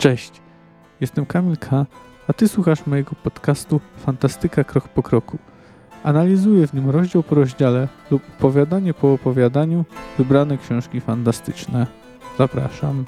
Cześć, 0.00 0.32
jestem 1.00 1.26
Kamil 1.26 1.56
K., 1.56 1.86
a 2.28 2.32
Ty 2.32 2.48
słuchasz 2.48 2.86
mojego 2.86 3.10
podcastu 3.22 3.80
Fantastyka 3.96 4.64
Krok 4.64 4.88
po 4.88 5.02
Kroku. 5.02 5.38
Analizuję 6.02 6.66
w 6.66 6.74
nim 6.74 6.90
rozdział 6.90 7.22
po 7.22 7.34
rozdziale 7.34 7.88
lub 8.10 8.22
opowiadanie 8.38 8.94
po 8.94 9.12
opowiadaniu 9.12 9.84
wybrane 10.18 10.58
książki 10.58 11.00
fantastyczne. 11.00 11.86
Zapraszam. 12.38 13.04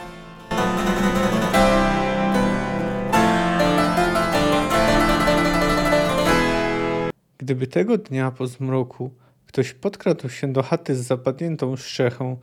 Gdyby 7.38 7.66
tego 7.66 7.98
dnia 7.98 8.30
po 8.30 8.46
zmroku 8.46 9.10
ktoś 9.46 9.72
podkradł 9.72 10.28
się 10.28 10.52
do 10.52 10.62
chaty 10.62 10.96
z 10.96 11.06
zapadniętą 11.06 11.76
strzechą, 11.76 12.36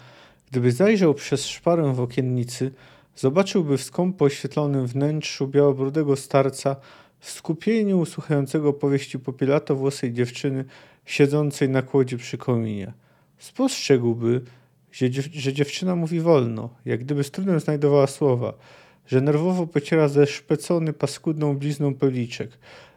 gdyby 0.51 0.71
zajrzał 0.71 1.13
przez 1.13 1.45
szparę 1.45 1.93
w 1.93 1.99
okiennicy, 1.99 2.71
zobaczyłby 3.19 3.77
w 3.77 3.83
skąpo 3.83 4.25
oświetlonym 4.25 4.87
wnętrzu 4.87 5.47
białobrudego 5.47 6.15
starca 6.15 6.75
w 7.19 7.29
skupieniu 7.29 8.05
słuchającego 8.05 8.73
powieści 8.73 9.19
popielato-włosej 9.19 10.13
dziewczyny 10.13 10.65
siedzącej 11.05 11.69
na 11.69 11.81
kłodzie 11.81 12.17
przy 12.17 12.37
kominie. 12.37 12.93
Spostrzegłby, 13.37 14.41
że, 14.91 15.09
dziew 15.09 15.25
że 15.25 15.53
dziewczyna 15.53 15.95
mówi 15.95 16.19
wolno, 16.19 16.69
jak 16.85 16.99
gdyby 16.99 17.23
z 17.23 17.31
trudem 17.31 17.59
znajdowała 17.59 18.07
słowa, 18.07 18.53
że 19.07 19.21
nerwowo 19.21 19.67
pociera 19.67 20.07
zeszpecony 20.07 20.93
paskudną 20.93 21.57
blizną 21.57 21.93
policzek, 21.93 22.49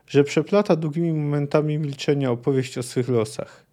że 0.07 0.25
przeplata 0.25 0.77
długimi 0.77 1.13
momentami 1.13 1.79
milczenia 1.79 2.31
opowieść 2.31 2.79
o 2.79 2.83
swych 2.83 3.09
losach. 3.09 3.67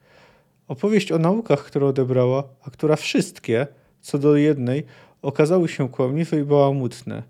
Opowieść 0.68 1.12
o 1.12 1.18
naukach, 1.18 1.63
którą 1.63 1.87
odebrała, 1.87 2.43
a 2.63 2.70
która 2.70 2.96
wszystkie, 2.96 3.68
co 4.02 4.18
do 4.18 4.35
jednej, 4.35 4.85
okazały 5.21 5.67
się 5.67 5.89
kłamliwe 5.89 6.39
i 6.39 6.43
bałamutne. 6.43 7.23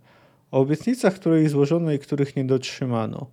O 0.51 0.59
obietnicach, 0.59 1.13
które 1.13 1.39
jej 1.39 1.49
złożono 1.49 1.91
i 1.91 1.99
których 1.99 2.35
nie 2.35 2.45
dotrzymano. 2.45 3.27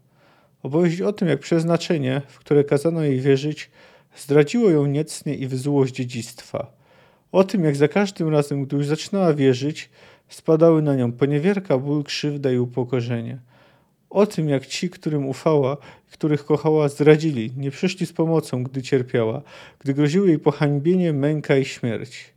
Opowieść 0.63 1.01
o 1.01 1.13
tym, 1.13 1.29
jak 1.29 1.41
przeznaczenie, 1.41 2.23
w 2.29 2.39
które 2.39 2.65
kazano 2.65 3.03
jej 3.03 3.21
wierzyć, 3.21 3.71
zdradziło 4.17 4.71
ją 4.71 4.87
niecnie 4.87 5.35
i 5.35 5.47
wyzuło 5.47 5.87
z 5.87 5.91
dziedzictwa. 5.91 6.73
O 7.33 7.45
tym, 7.45 7.65
jak 7.65 7.77
za 7.77 7.89
każdym 7.89 8.29
razem, 8.29 8.65
gdy 8.65 8.77
już 8.77 8.87
zaczynała 8.87 9.35
wierzyć, 9.35 9.91
spadały 10.29 10.83
na 10.83 10.95
nią 10.95 11.13
poniewierka, 11.13 11.79
ból, 11.79 12.05
krzywda 12.05 12.53
i 12.53 12.59
upokorzenie. 12.59 13.39
O 14.11 14.27
tym, 14.27 14.49
jak 14.49 14.67
ci, 14.67 14.91
którym 14.91 15.27
ufała, 15.27 15.77
których 16.13 16.45
kochała, 16.45 16.89
zdradzili, 16.89 17.53
nie 17.57 17.71
przyszli 17.71 18.07
z 18.07 18.13
pomocą, 18.13 18.63
gdy 18.63 18.83
cierpiała, 18.83 19.43
gdy 19.79 19.95
groziły 19.95 20.29
jej 20.29 20.39
pohańbienie, 20.39 21.13
męka 21.13 21.57
i 21.57 21.65
śmierć. 21.65 22.35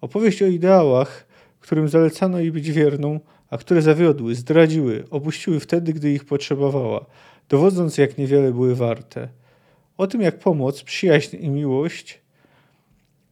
Opowieść 0.00 0.42
o 0.42 0.46
ideałach, 0.46 1.26
którym 1.66 1.88
zalecano 1.88 2.38
jej 2.38 2.52
być 2.52 2.70
wierną, 2.70 3.20
a 3.50 3.58
które 3.58 3.82
zawiodły, 3.82 4.34
zdradziły, 4.34 5.04
opuściły 5.10 5.60
wtedy, 5.60 5.92
gdy 5.92 6.12
ich 6.12 6.24
potrzebowała, 6.24 7.06
dowodząc, 7.48 7.98
jak 7.98 8.18
niewiele 8.18 8.52
były 8.52 8.74
warte. 8.74 9.28
O 9.96 10.06
tym, 10.06 10.20
jak 10.20 10.38
pomoc, 10.38 10.82
przyjaźń 10.82 11.36
i 11.40 11.50
miłość 11.50 12.20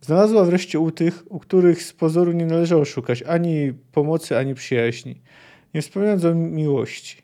znalazła 0.00 0.44
wreszcie 0.44 0.78
u 0.78 0.90
tych, 0.90 1.24
u 1.28 1.38
których 1.38 1.82
z 1.82 1.92
pozoru 1.92 2.32
nie 2.32 2.46
należało 2.46 2.84
szukać 2.84 3.22
ani 3.22 3.72
pomocy, 3.92 4.38
ani 4.38 4.54
przyjaźni, 4.54 5.20
nie 5.74 5.82
wspominając 5.82 6.24
o 6.24 6.34
miłości. 6.34 7.22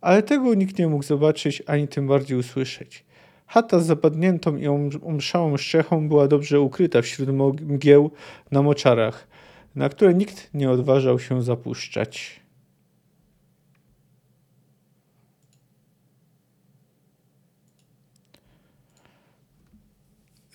Ale 0.00 0.22
tego 0.22 0.54
nikt 0.54 0.78
nie 0.78 0.88
mógł 0.88 1.04
zobaczyć, 1.04 1.62
ani 1.66 1.88
tym 1.88 2.06
bardziej 2.06 2.38
usłyszeć. 2.38 3.04
Chata 3.46 3.78
z 3.78 3.86
zapadniętą 3.86 4.56
i 4.56 4.66
omszałą 5.02 5.56
strzechą 5.56 6.08
była 6.08 6.28
dobrze 6.28 6.60
ukryta 6.60 7.02
wśród 7.02 7.28
mgieł 7.60 8.10
na 8.50 8.62
moczarach, 8.62 9.35
na 9.76 9.88
które 9.88 10.14
nikt 10.14 10.54
nie 10.54 10.70
odważał 10.70 11.18
się 11.18 11.42
zapuszczać. 11.42 12.40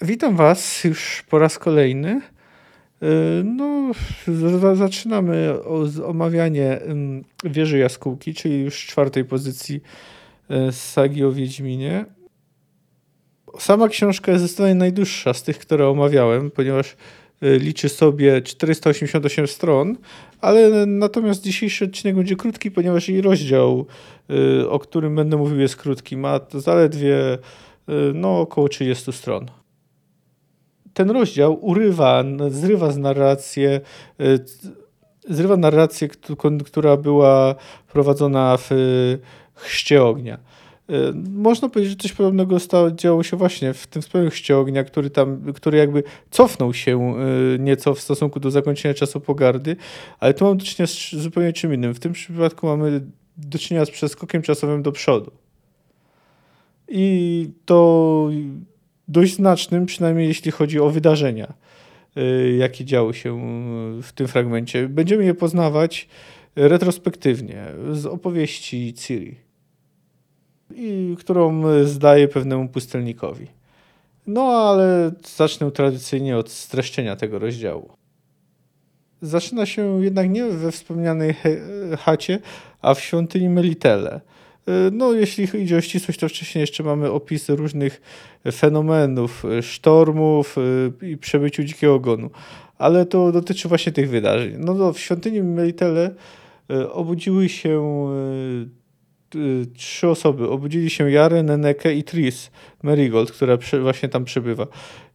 Witam 0.01 0.35
Was 0.35 0.83
już 0.83 1.23
po 1.29 1.39
raz 1.39 1.59
kolejny. 1.59 2.21
No, 3.43 3.91
zaczynamy 4.75 5.53
omawianie 6.05 6.79
wieży 7.43 7.77
jaskółki, 7.77 8.33
czyli 8.33 8.61
już 8.61 8.85
czwartej 8.85 9.25
pozycji 9.25 9.81
z 10.49 10.75
sagi 10.75 11.23
o 11.23 11.31
Wiedźminie. 11.31 12.05
Sama 13.59 13.87
książka 13.87 14.31
jest 14.31 14.43
zdecydowanie 14.43 14.75
najdłuższa 14.75 15.33
z 15.33 15.43
tych, 15.43 15.59
które 15.59 15.87
omawiałem, 15.87 16.51
ponieważ 16.51 16.91
y, 16.91 16.95
liczy 17.41 17.89
sobie 17.89 18.41
488 18.41 19.47
stron, 19.47 19.97
ale 20.41 20.85
natomiast 20.85 21.43
dzisiejszy 21.43 21.85
odcinek 21.85 22.15
będzie 22.15 22.35
krótki, 22.35 22.71
ponieważ 22.71 23.09
i 23.09 23.21
rozdział, 23.21 23.85
y, 24.61 24.69
o 24.69 24.79
którym 24.79 25.15
będę 25.15 25.37
mówił, 25.37 25.59
jest 25.59 25.75
krótki. 25.75 26.17
Ma 26.17 26.39
zaledwie 26.53 27.33
y, 27.33 27.39
no, 28.13 28.39
około 28.39 28.69
30 28.69 29.13
stron. 29.13 29.45
Ten 30.93 31.09
rozdział 31.09 31.65
urywa, 31.65 32.23
zrywa 32.49 32.91
z 32.91 32.97
narrację, 32.97 33.81
zrywa 35.29 35.57
narrację, 35.57 36.07
która 36.65 36.97
była 36.97 37.55
prowadzona 37.93 38.57
w 38.57 38.69
chrzcie 39.55 40.03
ognia. 40.03 40.37
Y, 40.91 41.13
można 41.31 41.69
powiedzieć, 41.69 41.91
że 41.91 41.97
coś 41.97 42.13
podobnego 42.13 42.59
stało, 42.59 42.91
działo 42.91 43.23
się 43.23 43.37
właśnie 43.37 43.73
w 43.73 43.87
tym 43.87 44.01
wspomnieniu 44.01 44.31
ognia, 44.53 44.83
który 44.83 45.09
tam, 45.09 45.53
który 45.53 45.77
jakby 45.77 46.03
cofnął 46.31 46.73
się 46.73 47.15
y, 47.55 47.59
nieco 47.59 47.93
w 47.93 48.01
stosunku 48.01 48.39
do 48.39 48.51
zakończenia 48.51 48.93
czasu 48.93 49.21
pogardy, 49.21 49.75
ale 50.19 50.33
tu 50.33 50.45
mamy 50.45 50.57
do 50.57 50.65
czynienia 50.65 50.87
z 50.87 51.15
zupełnie 51.15 51.53
czym 51.53 51.73
innym. 51.73 51.93
W 51.93 51.99
tym 51.99 52.13
przypadku 52.13 52.67
mamy 52.67 53.01
do 53.37 53.59
czynienia 53.59 53.85
z 53.85 53.91
przeskokiem 53.91 54.41
czasowym 54.41 54.83
do 54.83 54.91
przodu. 54.91 55.31
I 56.87 57.49
to 57.65 58.29
dość 59.07 59.35
znacznym, 59.35 59.85
przynajmniej 59.85 60.27
jeśli 60.27 60.51
chodzi 60.51 60.79
o 60.79 60.89
wydarzenia, 60.89 61.53
y, 62.17 62.55
jakie 62.57 62.85
działy 62.85 63.13
się 63.13 63.41
w 64.01 64.11
tym 64.11 64.27
fragmencie. 64.27 64.89
Będziemy 64.89 65.25
je 65.25 65.33
poznawać 65.33 66.07
retrospektywnie 66.55 67.65
z 67.91 68.05
opowieści 68.05 68.93
Ciri 68.93 69.50
i 70.75 71.15
którą 71.19 71.63
zdaję 71.85 72.27
pewnemu 72.27 72.69
pustelnikowi. 72.69 73.47
No 74.27 74.41
ale 74.41 75.11
zacznę 75.35 75.71
tradycyjnie 75.71 76.37
od 76.37 76.49
streszczenia 76.49 77.15
tego 77.15 77.39
rozdziału. 77.39 77.89
Zaczyna 79.21 79.65
się 79.65 80.03
jednak 80.03 80.29
nie 80.29 80.45
we 80.45 80.71
wspomnianej 80.71 81.35
chacie, 81.99 82.39
a 82.81 82.93
w 82.93 83.01
świątyni 83.01 83.49
Melitele. 83.49 84.21
No, 84.91 85.13
jeśli 85.13 85.61
idzie 85.61 85.77
o 85.77 85.81
ścisłość, 85.81 86.19
to 86.19 86.29
wcześniej 86.29 86.61
jeszcze 86.61 86.83
mamy 86.83 87.11
opisy 87.11 87.55
różnych 87.55 88.01
fenomenów, 88.51 89.43
sztormów 89.61 90.55
i 91.01 91.17
przebyciu 91.17 91.63
dzikiego 91.63 91.93
ogonu. 91.93 92.29
Ale 92.77 93.05
to 93.05 93.31
dotyczy 93.31 93.67
właśnie 93.67 93.91
tych 93.91 94.09
wydarzeń. 94.09 94.55
No, 94.57 94.93
w 94.93 94.99
świątyni 94.99 95.43
Melitele 95.43 96.11
obudziły 96.91 97.49
się 97.49 98.07
trzy 99.77 100.07
osoby. 100.07 100.49
Obudzili 100.49 100.89
się 100.89 101.11
Jarę, 101.11 101.43
Nenekę 101.43 101.93
i 101.93 102.03
Tris 102.03 102.51
Marigold, 102.83 103.31
która 103.31 103.57
właśnie 103.81 104.09
tam 104.09 104.25
przebywa. 104.25 104.67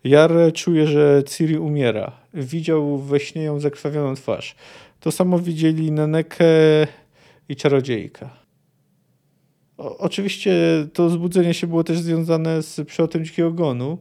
Jarę 0.04 0.52
czuje, 0.52 0.86
że 0.86 1.22
Ciri 1.26 1.58
umiera. 1.58 2.12
Widział 2.34 2.98
we 2.98 3.20
śnie 3.20 3.42
ją 3.42 3.60
zakrwawioną 3.60 4.14
twarz. 4.14 4.54
To 5.00 5.12
samo 5.12 5.38
widzieli 5.38 5.92
Nenekę 5.92 6.46
i 7.48 7.56
Czarodziejka. 7.56 8.30
O, 9.78 9.98
oczywiście 9.98 10.52
to 10.92 11.10
zbudzenie 11.10 11.54
się 11.54 11.66
było 11.66 11.84
też 11.84 11.98
związane 11.98 12.62
z 12.62 12.86
przelotem 12.86 13.24
Dzikiego 13.24 13.52
Gonu, 13.52 13.98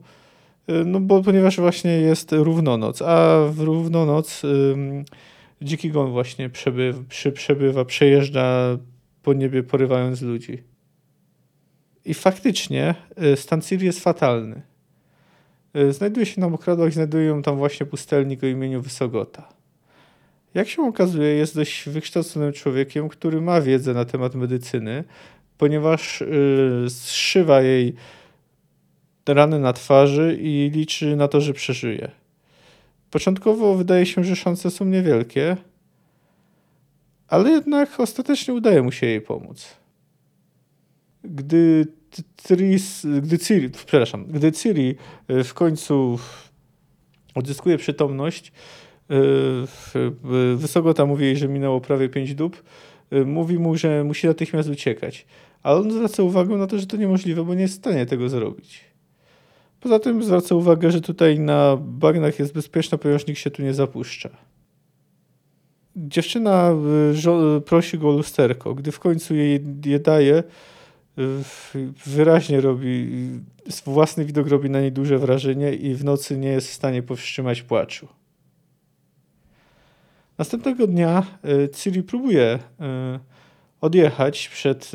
y, 0.69 0.85
no 0.85 0.99
bo 0.99 1.23
ponieważ 1.23 1.57
właśnie 1.57 1.91
jest 1.91 2.31
równonoc, 2.31 3.01
a 3.01 3.47
w 3.51 3.59
równonoc 3.59 4.43
ym, 4.43 5.05
Dziki 5.61 5.91
Gon 5.91 6.11
właśnie 6.11 6.49
przy, 7.09 7.31
przebywa 7.31 7.85
przejeżdża 7.85 8.77
po 9.25 9.33
niebie 9.33 9.63
porywając 9.63 10.21
ludzi. 10.21 10.63
I 12.05 12.13
faktycznie 12.13 12.95
y, 13.23 13.37
stan 13.37 13.61
Ciri 13.61 13.85
jest 13.85 13.99
fatalny. 13.99 14.61
Y, 15.75 15.93
znajduje 15.93 16.25
się 16.25 16.41
na 16.41 16.49
mokradłach, 16.49 16.93
znajduje 16.93 17.25
ją 17.25 17.41
tam 17.41 17.57
właśnie 17.57 17.85
pustelnik 17.85 18.43
o 18.43 18.47
imieniu 18.47 18.81
Wysogota. 18.81 19.49
Jak 20.53 20.67
się 20.67 20.81
okazuje, 20.81 21.27
jest 21.27 21.55
dość 21.55 21.89
wykształconym 21.89 22.53
człowiekiem, 22.53 23.09
który 23.09 23.41
ma 23.41 23.61
wiedzę 23.61 23.93
na 23.93 24.05
temat 24.05 24.35
medycyny, 24.35 25.03
ponieważ 25.57 26.21
yy, 26.21 26.89
zszywa 26.89 27.61
jej 27.61 27.95
rany 29.27 29.59
na 29.59 29.73
twarzy 29.73 30.37
i 30.41 30.71
liczy 30.73 31.15
na 31.15 31.27
to, 31.27 31.41
że 31.41 31.53
przeżyje. 31.53 32.11
Początkowo 33.11 33.75
wydaje 33.75 34.05
się, 34.05 34.23
że 34.23 34.35
szanse 34.35 34.71
są 34.71 34.85
niewielkie, 34.85 35.57
ale 37.35 37.49
jednak 37.49 37.99
ostatecznie 37.99 38.53
udaje 38.53 38.81
mu 38.81 38.91
się 38.91 39.07
jej 39.07 39.21
pomóc. 39.21 39.67
Gdy 41.23 41.87
Tris, 42.35 43.05
gdy 43.21 43.39
Ciri, 43.39 43.69
przepraszam, 43.69 44.25
gdy 44.25 44.51
Ciri 44.51 44.95
e, 45.27 45.43
w 45.43 45.53
końcu 45.53 46.19
odzyskuje 47.35 47.77
przytomność, 47.77 48.51
Wysogota 50.55 51.05
mówi 51.05 51.25
jej, 51.25 51.37
że 51.37 51.47
minęło 51.47 51.81
prawie 51.81 52.09
5 52.09 52.35
dób. 52.35 52.63
Mówi 53.25 53.59
mu, 53.59 53.77
że 53.77 54.03
musi 54.03 54.27
natychmiast 54.27 54.69
uciekać. 54.69 55.25
Ale 55.63 55.79
on 55.79 55.91
zwraca 55.91 56.23
uwagę 56.23 56.55
na 56.55 56.67
to, 56.67 56.79
że 56.79 56.87
to 56.87 56.97
niemożliwe, 56.97 57.43
bo 57.43 57.53
nie 57.53 57.61
jest 57.61 57.73
w 57.73 57.77
stanie 57.77 58.05
tego 58.05 58.29
zrobić. 58.29 58.81
Poza 59.79 59.99
tym 59.99 60.23
zwraca 60.23 60.55
uwagę, 60.55 60.91
że 60.91 61.01
tutaj 61.01 61.39
na 61.39 61.77
bagnach 61.81 62.39
jest 62.39 62.53
bezpieczna, 62.53 62.97
ponieważ 62.97 63.27
nikt 63.27 63.39
się 63.39 63.51
tu 63.51 63.63
nie 63.63 63.73
zapuszcza. 63.73 64.29
Dziewczyna 65.95 66.71
prosi 67.65 67.97
go 67.97 68.09
o 68.09 68.11
lusterko. 68.11 68.75
Gdy 68.75 68.91
w 68.91 68.99
końcu 68.99 69.35
jej 69.35 69.61
je 69.85 69.99
daje, 69.99 70.43
wyraźnie 72.05 72.61
robi, 72.61 73.09
własny 73.85 74.25
widok 74.25 74.47
robi 74.47 74.69
na 74.69 74.81
niej 74.81 74.91
duże 74.91 75.17
wrażenie 75.17 75.73
i 75.73 75.95
w 75.95 76.03
nocy 76.03 76.37
nie 76.37 76.49
jest 76.49 76.69
w 76.69 76.73
stanie 76.73 77.03
powstrzymać 77.03 77.61
płaczu. 77.61 78.07
Następnego 80.37 80.87
dnia 80.87 81.25
Ciri 81.73 82.03
próbuje 82.03 82.59
odjechać 83.81 84.49
przed, 84.49 84.91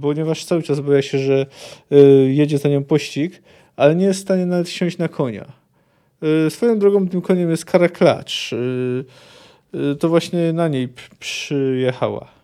ponieważ 0.00 0.44
cały 0.44 0.62
czas 0.62 0.80
boja 0.80 1.02
się, 1.02 1.18
że 1.18 1.46
jedzie 2.28 2.58
za 2.58 2.68
nią 2.68 2.84
pościg, 2.84 3.42
ale 3.76 3.96
nie 3.96 4.04
jest 4.04 4.20
w 4.20 4.22
stanie 4.22 4.46
nawet 4.46 4.68
siąść 4.68 4.98
na 4.98 5.08
konia. 5.08 5.52
Swoją 6.48 6.78
drogą 6.78 7.08
tym 7.08 7.20
koniem 7.20 7.50
jest 7.50 7.64
Kara 7.64 7.88
Klacz. 7.88 8.54
To 10.00 10.08
właśnie 10.08 10.52
na 10.52 10.68
niej 10.68 10.88
przyjechała. 11.18 12.38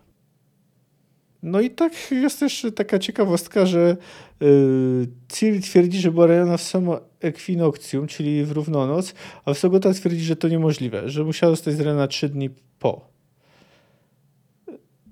No 1.43 1.61
i 1.61 1.69
tak 1.69 2.11
jest 2.11 2.39
też 2.39 2.65
taka 2.75 2.99
ciekawostka, 2.99 3.65
że 3.65 3.97
yy, 4.41 5.07
Ciri 5.33 5.61
twierdzi, 5.61 5.99
że 5.99 6.11
była 6.11 6.27
rejona 6.27 6.57
w 6.57 6.61
samo 6.61 6.99
ekwinokcjum, 7.19 8.07
czyli 8.07 8.45
w 8.45 8.51
równonoc, 8.51 9.13
a 9.45 9.51
Wysogota 9.53 9.93
twierdzi, 9.93 10.19
że 10.19 10.35
to 10.35 10.47
niemożliwe, 10.47 11.09
że 11.09 11.23
musiała 11.23 11.51
zostać 11.51 11.73
zrejona 11.73 12.07
trzy 12.07 12.29
dni 12.29 12.49
po. 12.79 13.09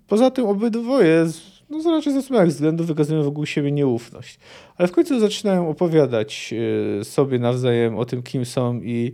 Poza 0.07 0.31
tym 0.31 0.45
obydwoje, 0.45 1.25
no 1.69 1.91
raczej 1.91 2.13
ze 2.13 2.21
swoich 2.21 2.49
względów 2.49 2.87
wykazują 2.87 3.23
wokół 3.23 3.45
siebie 3.45 3.71
nieufność. 3.71 4.39
Ale 4.77 4.87
w 4.87 4.91
końcu 4.91 5.19
zaczynają 5.19 5.69
opowiadać 5.69 6.51
yy, 6.97 7.03
sobie 7.03 7.39
nawzajem 7.39 7.97
o 7.97 8.05
tym, 8.05 8.23
kim 8.23 8.45
są 8.45 8.81
i 8.81 9.13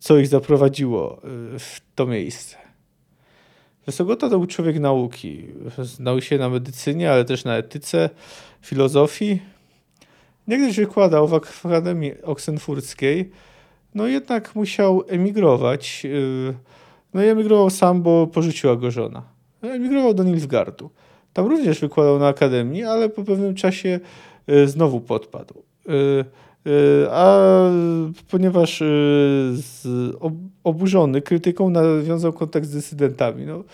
co 0.00 0.18
ich 0.18 0.28
zaprowadziło 0.28 1.20
yy, 1.24 1.58
w 1.58 1.80
to 1.94 2.06
miejsce. 2.06 2.56
Wysogota 3.86 4.28
to 4.28 4.38
był 4.38 4.46
człowiek 4.46 4.80
nauki. 4.80 5.46
Znał 5.78 6.20
się 6.20 6.38
na 6.38 6.48
medycynie, 6.48 7.12
ale 7.12 7.24
też 7.24 7.44
na 7.44 7.56
etyce, 7.56 8.10
filozofii. 8.62 9.42
Niegdyś 10.48 10.76
wykładał 10.76 11.28
w 11.28 11.34
Akademii 11.64 12.22
Oksenfurckiej, 12.22 13.30
no 13.94 14.06
jednak 14.06 14.54
musiał 14.54 15.04
emigrować. 15.08 16.02
Y, 16.04 16.54
no 17.14 17.24
i 17.24 17.26
emigrował 17.26 17.70
sam, 17.70 18.02
bo 18.02 18.26
porzuciła 18.26 18.76
go 18.76 18.90
żona. 18.90 19.22
Emigrował 19.62 20.14
do 20.14 20.24
Nilfgardu. 20.24 20.90
Tam 21.32 21.46
również 21.46 21.80
wykładał 21.80 22.18
na 22.18 22.28
Akademii, 22.28 22.84
ale 22.84 23.08
po 23.08 23.24
pewnym 23.24 23.54
czasie 23.54 24.00
y, 24.48 24.68
znowu 24.68 25.00
podpadł. 25.00 25.62
Y, 26.66 27.06
a 27.10 27.40
ponieważ 28.30 28.80
y, 28.80 29.54
oburzony 30.64 31.22
krytyką 31.22 31.70
nawiązał 31.70 32.32
kontakt 32.32 32.66
z 32.66 32.70
dysydentami. 32.70 33.46
No, 33.46 33.64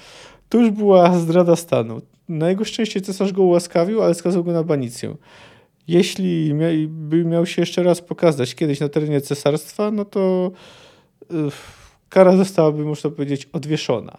to 0.49 0.59
już 0.59 0.71
była 0.71 1.19
zdrada 1.19 1.57
stanu. 1.57 2.03
Na 2.29 2.49
jego 2.49 2.65
szczęście 2.65 3.01
cesarz 3.01 3.33
go 3.33 3.43
ułaskawił, 3.43 4.03
ale 4.03 4.15
skazał 4.15 4.45
go 4.45 4.53
na 4.53 4.63
banicję. 4.63 5.17
Jeśli 5.89 6.55
by 6.89 7.25
miał 7.25 7.47
się 7.47 7.63
jeszcze 7.63 7.83
raz 7.83 8.01
pokazać 8.01 8.55
kiedyś 8.55 8.81
na 8.81 8.89
terenie 8.89 9.21
cesarstwa, 9.21 9.91
no 9.91 10.05
to 10.05 10.51
y, 11.23 11.35
kara 12.09 12.37
zostałaby, 12.37 12.85
można 12.85 13.11
powiedzieć, 13.11 13.49
odwieszona. 13.53 14.19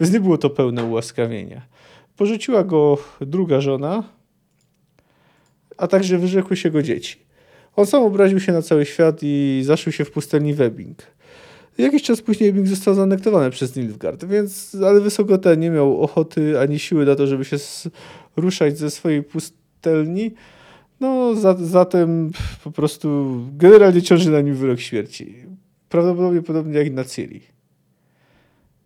Więc 0.00 0.12
nie 0.12 0.20
było 0.20 0.38
to 0.38 0.50
pełne 0.50 0.84
ułaskawienie. 0.84 1.62
Porzuciła 2.16 2.64
go 2.64 2.98
druga 3.20 3.60
żona, 3.60 4.04
a 5.76 5.86
także 5.86 6.18
wyrzekły 6.18 6.56
się 6.56 6.70
go 6.70 6.82
dzieci. 6.82 7.31
On 7.76 7.86
sam 7.86 8.02
obraził 8.02 8.40
się 8.40 8.52
na 8.52 8.62
cały 8.62 8.86
świat 8.86 9.18
i 9.22 9.62
zaszył 9.64 9.92
się 9.92 10.04
w 10.04 10.10
pustelni 10.10 10.54
Webbing. 10.54 11.02
Jakiś 11.78 12.02
czas 12.02 12.22
później 12.22 12.52
Webbing 12.52 12.68
został 12.68 12.94
zanektowany 12.94 13.50
przez 13.50 13.76
Nilfgaard, 13.76 14.24
więc, 14.24 14.76
ale 14.86 15.00
Wysogota 15.00 15.54
nie 15.54 15.70
miał 15.70 16.02
ochoty 16.02 16.60
ani 16.60 16.78
siły 16.78 17.06
na 17.06 17.14
to, 17.14 17.26
żeby 17.26 17.44
się 17.44 17.56
ruszać 18.36 18.78
ze 18.78 18.90
swojej 18.90 19.22
pustelni. 19.22 20.30
No, 21.00 21.34
za, 21.34 21.54
zatem 21.54 22.30
po 22.64 22.70
prostu 22.70 23.38
generalnie 23.56 24.02
ciąży 24.02 24.30
na 24.30 24.40
nim 24.40 24.54
wyrok 24.54 24.80
śmierci. 24.80 25.34
Prawdopodobnie 25.88 26.42
podobnie 26.42 26.78
jak 26.78 26.92
na 26.92 27.04
Ciri. 27.04 27.40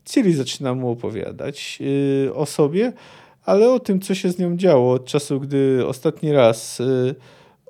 Ciri 0.05 0.35
zaczyna 0.35 0.75
mu 0.75 0.91
opowiadać 0.91 1.79
yy, 1.81 2.35
o 2.35 2.47
sobie, 2.47 2.93
ale 3.45 3.71
o 3.71 3.81
tym, 3.81 4.01
co 4.01 4.15
się 4.15 4.31
z 4.31 4.39
nią 4.39 4.57
działo 4.57 4.93
od 4.93 5.05
czasu, 5.05 5.41
gdy 5.41 5.87
ostatni 5.87 6.33
raz 6.33 6.79
yy, 6.79 7.15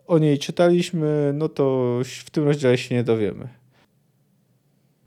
o 0.07 0.19
niej 0.19 0.39
czytaliśmy, 0.39 1.31
no 1.35 1.49
to 1.49 1.97
w 2.25 2.31
tym 2.31 2.45
rozdziale 2.45 2.79
się 2.79 2.95
nie 2.95 3.05
dowiemy. 3.05 3.49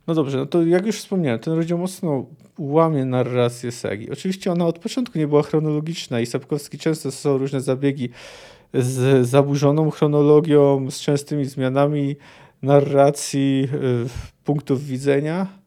No 0.07 0.15
dobrze, 0.15 0.37
no 0.37 0.45
to 0.45 0.63
jak 0.63 0.85
już 0.85 0.97
wspomniałem, 0.97 1.39
ten 1.39 1.53
rozdział 1.53 1.77
mocno 1.77 2.25
łamie 2.59 3.05
narrację 3.05 3.71
sagi. 3.71 4.11
Oczywiście 4.11 4.51
ona 4.51 4.65
od 4.65 4.79
początku 4.79 5.17
nie 5.17 5.27
była 5.27 5.43
chronologiczna 5.43 6.19
i 6.19 6.25
Sapkowski 6.25 6.77
często 6.77 7.11
stosował 7.11 7.37
różne 7.37 7.61
zabiegi 7.61 8.09
z 8.73 9.27
zaburzoną 9.27 9.89
chronologią, 9.89 10.91
z 10.91 10.99
częstymi 10.99 11.45
zmianami 11.45 12.15
narracji, 12.61 13.67
y, 13.73 14.43
punktów 14.43 14.85
widzenia. 14.85 15.58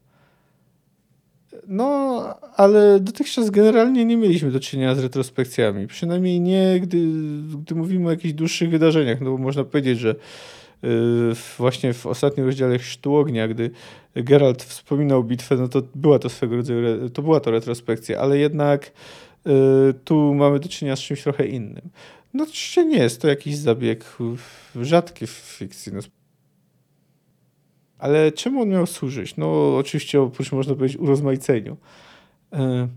No, 1.67 2.23
ale 2.55 2.99
dotychczas 2.99 3.49
generalnie 3.49 4.05
nie 4.05 4.17
mieliśmy 4.17 4.51
do 4.51 4.59
czynienia 4.59 4.95
z 4.95 4.99
retrospekcjami. 4.99 5.87
Przynajmniej 5.87 6.39
nie, 6.41 6.79
gdy, 6.79 6.97
gdy 7.63 7.75
mówimy 7.75 8.07
o 8.07 8.11
jakichś 8.11 8.33
dłuższych 8.33 8.69
wydarzeniach. 8.69 9.21
No 9.21 9.31
bo 9.31 9.37
można 9.37 9.63
powiedzieć, 9.63 9.99
że 9.99 10.15
yy, 10.83 10.89
właśnie 11.57 11.93
w 11.93 12.05
ostatnim 12.05 12.45
rozdziale 12.45 12.79
Chrztu 12.79 13.15
Ognia, 13.15 13.47
gdy 13.47 13.71
Geralt 14.15 14.63
wspominał 14.63 15.23
bitwę, 15.23 15.55
no 15.55 15.67
to 15.67 15.81
była 15.95 16.19
to 16.19 16.29
swego 16.29 16.55
rodzaju, 16.55 17.09
to 17.09 17.21
była 17.21 17.39
to 17.39 17.51
retrospekcja, 17.51 18.19
ale 18.19 18.37
jednak 18.37 18.91
yy, 19.45 19.53
tu 20.03 20.33
mamy 20.33 20.59
do 20.59 20.69
czynienia 20.69 20.95
z 20.95 20.99
czymś 20.99 21.23
trochę 21.23 21.47
innym. 21.47 21.89
No 22.33 22.43
oczywiście 22.43 22.85
nie 22.85 22.97
jest 22.97 23.21
to 23.21 23.27
jakiś 23.27 23.57
zabieg 23.57 24.17
rzadki 24.81 25.27
w 25.27 25.29
fikcji. 25.29 25.91
No, 25.93 25.99
ale 28.03 28.31
czemu 28.31 28.61
on 28.61 28.69
miał 28.69 28.85
służyć? 28.85 29.37
No 29.37 29.77
oczywiście 29.77 30.21
oprócz 30.21 30.51
można 30.51 30.75
powiedzieć 30.75 30.97
urozmaiceniu. 30.97 31.77
E, 32.53 32.87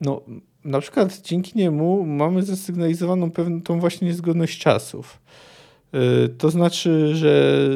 no 0.00 0.22
na 0.64 0.80
przykład 0.80 1.20
dzięki 1.20 1.58
niemu 1.58 2.06
mamy 2.06 2.42
zasygnalizowaną 2.42 3.30
pewną 3.30 3.62
tą 3.62 3.80
właśnie 3.80 4.08
niezgodność 4.08 4.58
czasów. 4.58 5.20
E, 5.92 6.28
to 6.28 6.50
znaczy, 6.50 7.14
że 7.14 7.68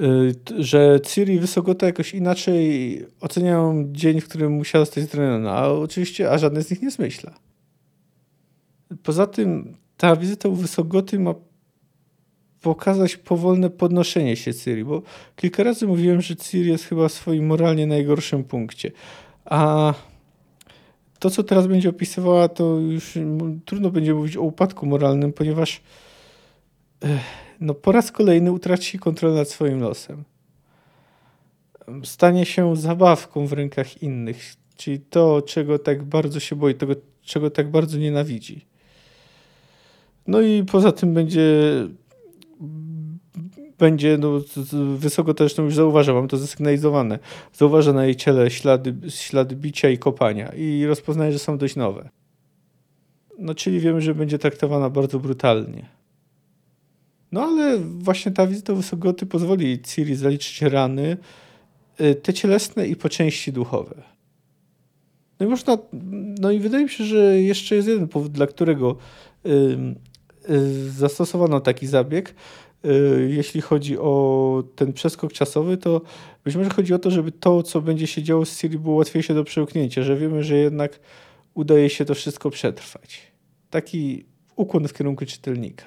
e, 0.00 0.62
że 0.62 1.00
Ciri 1.06 1.34
i 1.34 1.38
Wysogota 1.38 1.86
jakoś 1.86 2.14
inaczej 2.14 3.06
oceniają 3.20 3.88
dzień, 3.92 4.20
w 4.20 4.28
którym 4.28 4.52
musiała 4.52 4.84
zostać 4.84 5.10
zraniona, 5.10 5.52
a 5.52 5.68
oczywiście, 5.68 6.30
a 6.30 6.38
żadne 6.38 6.62
z 6.62 6.70
nich 6.70 6.82
nie 6.82 6.90
zmyśla. 6.90 7.34
Poza 9.02 9.26
tym 9.26 9.76
ta 9.96 10.16
wizyta 10.16 10.48
u 10.48 10.54
Wysogoty 10.54 11.18
ma 11.18 11.34
pokazać 12.66 13.16
powolne 13.16 13.70
podnoszenie 13.70 14.36
się 14.36 14.54
Ciri, 14.54 14.84
bo 14.84 15.02
kilka 15.36 15.62
razy 15.62 15.86
mówiłem, 15.86 16.20
że 16.20 16.36
Ciri 16.36 16.70
jest 16.70 16.84
chyba 16.84 17.08
w 17.08 17.12
swoim 17.12 17.46
moralnie 17.46 17.86
najgorszym 17.86 18.44
punkcie. 18.44 18.92
A 19.44 19.94
to, 21.18 21.30
co 21.30 21.42
teraz 21.42 21.66
będzie 21.66 21.88
opisywała, 21.88 22.48
to 22.48 22.78
już 22.78 23.18
trudno 23.64 23.90
będzie 23.90 24.14
mówić 24.14 24.36
o 24.36 24.42
upadku 24.42 24.86
moralnym, 24.86 25.32
ponieważ 25.32 25.80
no, 27.60 27.74
po 27.74 27.92
raz 27.92 28.12
kolejny 28.12 28.52
utraci 28.52 28.98
kontrolę 28.98 29.34
nad 29.34 29.48
swoim 29.48 29.80
losem. 29.80 30.24
Stanie 32.04 32.44
się 32.46 32.76
zabawką 32.76 33.46
w 33.46 33.52
rękach 33.52 34.02
innych, 34.02 34.54
czyli 34.76 35.00
to, 35.00 35.42
czego 35.42 35.78
tak 35.78 36.02
bardzo 36.02 36.40
się 36.40 36.56
boi, 36.56 36.74
tego, 36.74 36.94
czego 37.22 37.50
tak 37.50 37.70
bardzo 37.70 37.98
nienawidzi. 37.98 38.66
No 40.26 40.40
i 40.40 40.64
poza 40.64 40.92
tym 40.92 41.14
będzie 41.14 41.52
będzie 43.78 44.18
no, 44.18 44.40
wysoko 44.96 45.34
też 45.34 45.56
no 45.56 45.64
już 45.64 45.74
zauważa, 45.74 46.14
mam 46.14 46.28
to 46.28 46.36
zasygnalizowane. 46.36 47.18
Zauważa 47.52 47.92
na 47.92 48.04
jej 48.04 48.16
ciele 48.16 48.50
ślady, 48.50 48.94
ślady 49.08 49.56
bicia 49.56 49.88
i 49.88 49.98
kopania 49.98 50.48
i 50.48 50.84
rozpoznaje, 50.86 51.32
że 51.32 51.38
są 51.38 51.58
dość 51.58 51.76
nowe. 51.76 52.08
No 53.38 53.54
czyli 53.54 53.80
wiemy, 53.80 54.00
że 54.00 54.14
będzie 54.14 54.38
traktowana 54.38 54.90
bardzo 54.90 55.18
brutalnie. 55.18 55.86
No 57.32 57.42
ale 57.42 57.78
właśnie 57.78 58.32
ta 58.32 58.46
wizyta 58.46 58.74
wysokoty 58.74 59.26
pozwoli 59.26 59.82
Ciri 59.82 60.14
zaliczyć 60.14 60.62
rany, 60.62 61.16
y, 62.00 62.14
te 62.14 62.32
cielesne 62.32 62.86
i 62.86 62.96
po 62.96 63.08
części 63.08 63.52
duchowe. 63.52 64.02
No 65.40 65.46
i 65.46 65.48
można, 65.48 65.78
no 66.40 66.50
i 66.50 66.58
wydaje 66.58 66.84
mi 66.84 66.90
się, 66.90 67.04
że 67.04 67.40
jeszcze 67.40 67.76
jest 67.76 67.88
jeden 67.88 68.08
powód, 68.08 68.32
dla 68.32 68.46
którego 68.46 68.96
y, 69.46 70.90
zastosowano 70.90 71.60
taki 71.60 71.86
zabieg, 71.86 72.34
jeśli 73.28 73.60
chodzi 73.60 73.98
o 73.98 74.62
ten 74.76 74.92
przeskok 74.92 75.32
czasowy, 75.32 75.76
to 75.76 76.00
być 76.44 76.56
może 76.56 76.70
chodzi 76.70 76.94
o 76.94 76.98
to, 76.98 77.10
żeby 77.10 77.32
to, 77.32 77.62
co 77.62 77.80
będzie 77.80 78.06
się 78.06 78.22
działo 78.22 78.44
z 78.44 78.58
Siri, 78.58 78.78
było 78.78 78.96
łatwiejsze 78.96 79.34
do 79.34 79.44
przełknięcia, 79.44 80.02
że 80.02 80.16
wiemy, 80.16 80.44
że 80.44 80.56
jednak 80.56 81.00
udaje 81.54 81.90
się 81.90 82.04
to 82.04 82.14
wszystko 82.14 82.50
przetrwać. 82.50 83.32
Taki 83.70 84.24
ukłon 84.56 84.88
w 84.88 84.92
kierunku 84.92 85.26
czytelnika. 85.26 85.84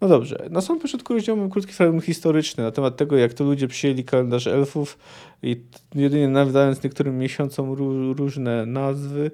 No 0.00 0.08
dobrze, 0.08 0.48
na 0.50 0.60
samym 0.60 0.82
początku 0.82 1.14
rozdziału 1.14 1.48
krótki 1.48 1.72
fragment 1.72 2.04
historyczny 2.04 2.64
na 2.64 2.70
temat 2.70 2.96
tego, 2.96 3.16
jak 3.16 3.34
to 3.34 3.44
ludzie 3.44 3.68
przyjęli 3.68 4.04
kalendarz 4.04 4.46
elfów 4.46 4.98
i 5.42 5.60
jedynie 5.94 6.28
nadając 6.28 6.82
niektórym 6.82 7.18
miesiącom 7.18 7.72
różne 8.12 8.66
nazwy, 8.66 9.30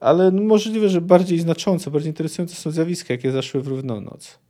ale 0.00 0.30
możliwe, 0.30 0.88
że 0.88 1.00
bardziej 1.00 1.38
znaczące, 1.38 1.90
bardziej 1.90 2.10
interesujące 2.10 2.54
są 2.54 2.70
zjawiska, 2.70 3.14
jakie 3.14 3.30
zaszły 3.30 3.62
w 3.62 3.66
równonoc. 3.66 4.43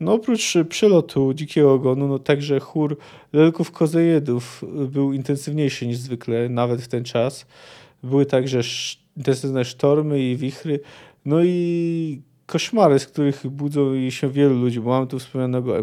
No 0.00 0.12
oprócz 0.12 0.54
przelotu 0.68 1.34
dzikiego 1.34 1.72
ogonu, 1.72 2.08
no 2.08 2.18
także 2.18 2.60
chór 2.60 2.96
lelków 3.32 3.70
kozejedów 3.70 4.64
był 4.88 5.12
intensywniejszy 5.12 5.86
niż 5.86 5.96
zwykle, 5.96 6.48
nawet 6.48 6.82
w 6.82 6.88
ten 6.88 7.04
czas. 7.04 7.46
Były 8.02 8.26
także 8.26 8.60
intensywne 9.16 9.64
sztormy 9.64 10.20
i 10.20 10.36
wichry, 10.36 10.80
no 11.24 11.44
i 11.44 12.22
koszmary, 12.46 12.98
z 12.98 13.06
których 13.06 13.46
budzą 13.46 14.10
się 14.10 14.30
wielu 14.30 14.58
ludzi, 14.58 14.80
bo 14.80 14.90
mamy 14.90 15.06
tu 15.06 15.18
wspomnianego 15.18 15.78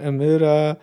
Emyra, 0.00 0.76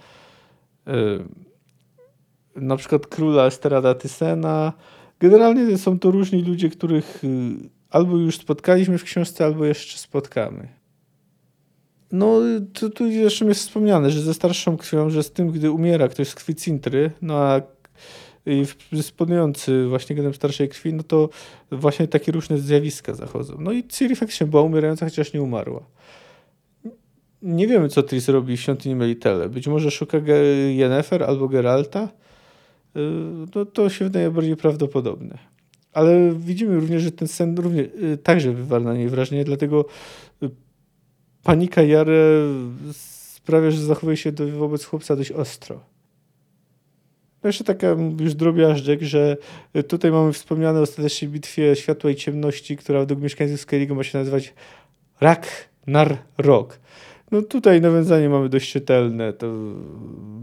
na 2.56 2.78
przykład 2.78 3.08
króla 3.08 3.46
Esterada 3.46 3.94
Tysena. 3.96 4.74
Generalnie 5.20 5.78
są 5.78 6.00
to 6.00 6.12
różni 6.12 6.42
ludzie, 6.42 6.70
których 6.70 7.24
y, 7.24 7.56
albo 7.90 8.18
już 8.18 8.38
spotkaliśmy 8.38 8.98
w 8.98 9.04
książce, 9.04 9.46
albo 9.46 9.66
jeszcze 9.66 9.98
spotkamy. 9.98 10.68
No, 12.14 12.40
tu, 12.74 12.90
tu 12.90 13.12
zresztą 13.12 13.48
jest 13.48 13.62
wspomniane, 13.62 14.12
że 14.12 14.22
ze 14.22 14.34
starszą 14.34 14.78
krwią, 14.78 15.10
że 15.10 15.24
z 15.24 15.32
tym, 15.32 15.52
gdy 15.52 15.72
umiera 15.72 16.08
ktoś 16.08 16.28
z 16.28 16.36
krwi 16.36 16.56
cintry, 16.56 17.12
no 17.22 17.38
a 17.38 17.62
dysponujący 18.92 19.88
właśnie 19.88 20.16
genem 20.16 20.34
starszej 20.34 20.70
krwi, 20.70 20.94
no 20.94 21.04
to 21.04 21.30
właśnie 21.72 22.08
takie 22.08 22.32
różne 22.32 22.58
zjawiska 22.58 23.14
zachodzą. 23.14 23.56
No 23.60 23.72
i 23.72 23.84
Ciri 23.88 24.16
faktycznie 24.16 24.48
była 24.48 24.62
umierająca, 24.62 25.06
chociaż 25.06 25.34
nie 25.34 25.42
umarła. 25.42 25.86
Nie 27.42 27.68
wiemy, 27.68 27.90
co 27.90 28.04
Tris 28.04 28.30
robi 28.30 28.58
w 28.58 28.62
świątyni 28.62 28.96
Melitele. 28.96 29.50
Być 29.50 29.68
może 29.68 29.92
szuka 29.92 30.18
Yennefer 30.68 31.24
albo 31.24 31.48
Geralta. 31.48 32.10
Y, 32.96 33.00
no 33.56 33.66
to 33.66 33.90
się 33.90 34.06
wydaje 34.06 34.32
bardziej 34.32 34.56
prawdopodobne. 34.56 35.38
Ale 35.94 36.34
widzimy 36.34 36.76
również, 36.76 37.04
że 37.04 37.12
ten 37.12 37.28
sen 37.28 37.58
również, 37.58 37.88
y, 37.88 38.18
także 38.18 38.52
wywarł 38.52 38.84
na 38.84 38.94
niej 38.94 39.10
wrażenie, 39.10 39.44
dlatego 39.44 39.86
y, 40.44 40.50
panika 41.44 41.82
Jare 41.82 42.48
sprawia, 42.92 43.72
że 43.72 43.86
zachowuje 43.86 44.18
się 44.18 44.32
wobec 44.32 44.86
chłopca 44.86 45.16
dość 45.16 45.32
ostro. 45.32 45.80
No 47.44 47.48
jeszcze 47.48 47.64
taka 47.64 47.88
już 48.20 48.34
drobiażdżek, 48.36 49.02
że 49.02 49.38
tutaj 49.88 50.12
mamy 50.12 50.34
wspomniane 50.34 50.82
ostatecznie 50.82 51.28
bitwie 51.28 51.76
Światła 51.76 52.10
i 52.10 52.16
Ciemności, 52.16 52.78
która 52.78 53.00
według 53.00 53.22
mieszkańców 53.22 53.60
Skellige 53.60 53.96
ma 53.96 54.04
się 54.04 54.18
nazywać 54.18 54.54
Rak 55.22 55.48
Nar 55.88 56.18
Rok. 56.38 56.80
No 57.32 57.42
tutaj 57.42 57.82
nawiązanie 57.82 58.30
mamy 58.30 58.50
dość 58.50 58.72
czytelne, 58.72 59.34
to, 59.34 59.54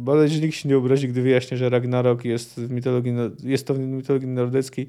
ale 0.07 0.29
że 0.29 0.41
nikt 0.41 0.55
się 0.55 0.69
nie 0.69 0.77
obrazi, 0.77 1.09
gdy 1.09 1.23
wyjaśnię, 1.23 1.57
że 1.57 1.69
Ragnarok 1.69 2.25
jest, 2.25 2.61
w 2.61 2.71
mitologii, 2.71 3.13
jest 3.43 3.67
to 3.67 3.75
w 3.75 3.79
mitologii 3.79 4.29
nordeckiej 4.29 4.87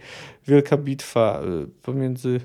wielka 0.48 0.78
bitwa 0.78 1.42
y, 1.64 1.68
pomiędzy 1.82 2.40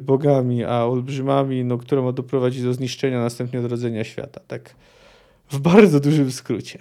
bogami 0.00 0.64
a 0.64 0.84
olbrzymami, 0.84 1.64
no, 1.64 1.78
która 1.78 2.02
ma 2.02 2.12
doprowadzić 2.12 2.62
do 2.62 2.74
zniszczenia, 2.74 3.20
następnie 3.20 3.60
odrodzenia 3.60 4.04
świata. 4.04 4.40
Tak 4.46 4.74
w 5.50 5.58
bardzo 5.58 6.00
dużym 6.00 6.32
skrócie. 6.32 6.78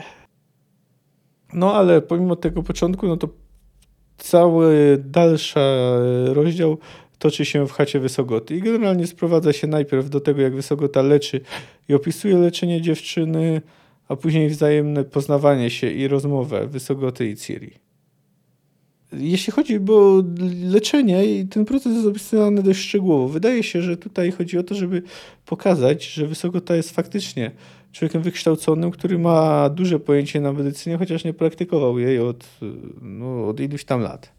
No 1.53 1.74
ale 1.74 2.01
pomimo 2.01 2.36
tego 2.36 2.63
początku, 2.63 3.08
no 3.08 3.17
to 3.17 3.29
cały 4.17 4.98
dalszy 5.05 5.60
rozdział 6.25 6.77
toczy 7.20 7.46
się 7.46 7.67
w 7.67 7.72
chacie 7.72 8.00
Wysogoty 8.00 8.55
i 8.55 8.62
generalnie 8.62 9.08
sprowadza 9.08 9.53
się 9.53 9.67
najpierw 9.67 10.10
do 10.10 10.20
tego, 10.20 10.41
jak 10.41 10.55
Wysogota 10.55 11.01
leczy 11.01 11.41
i 11.89 11.93
opisuje 11.93 12.38
leczenie 12.38 12.81
dziewczyny, 12.81 13.62
a 14.08 14.15
później 14.15 14.50
wzajemne 14.50 15.03
poznawanie 15.03 15.70
się 15.70 15.91
i 15.91 16.08
rozmowę 16.08 16.67
Wysogoty 16.67 17.29
i 17.29 17.36
Ciri. 17.36 17.90
Jeśli 19.13 19.53
chodzi 19.53 19.80
o 19.89 20.24
leczenie, 20.72 21.24
ten 21.50 21.65
proces 21.65 21.96
jest 21.96 22.08
opisany 22.08 22.63
dość 22.63 22.80
szczegółowo. 22.80 23.27
Wydaje 23.27 23.63
się, 23.63 23.82
że 23.82 23.98
tutaj 23.98 24.32
chodzi 24.32 24.58
o 24.58 24.63
to, 24.63 24.75
żeby 24.75 25.01
pokazać, 25.46 26.06
że 26.06 26.27
Wysogota 26.27 26.75
jest 26.75 26.91
faktycznie 26.91 27.51
człowiekiem 27.91 28.22
wykształconym, 28.22 28.91
który 28.91 29.20
ma 29.20 29.70
duże 29.70 30.00
pojęcie 30.00 30.41
na 30.41 30.53
medycynie, 30.53 30.98
chociaż 30.98 31.24
nie 31.24 31.34
praktykował 31.34 32.00
jej 32.00 32.20
od, 32.20 32.48
no, 33.01 33.48
od 33.48 33.60
iluś 33.60 33.84
tam 33.84 34.01
lat. 34.01 34.32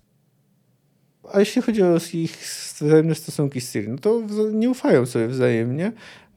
A 1.32 1.40
jeśli 1.40 1.62
chodzi 1.62 1.82
o 1.82 1.96
ich 2.14 2.36
wzajemne 2.78 3.14
stosunki 3.14 3.60
z 3.60 3.72
Ciri, 3.72 3.88
no 3.88 3.98
to 3.98 4.22
nie 4.52 4.70
ufają 4.70 5.06
sobie 5.06 5.28
wzajemnie. 5.28 5.92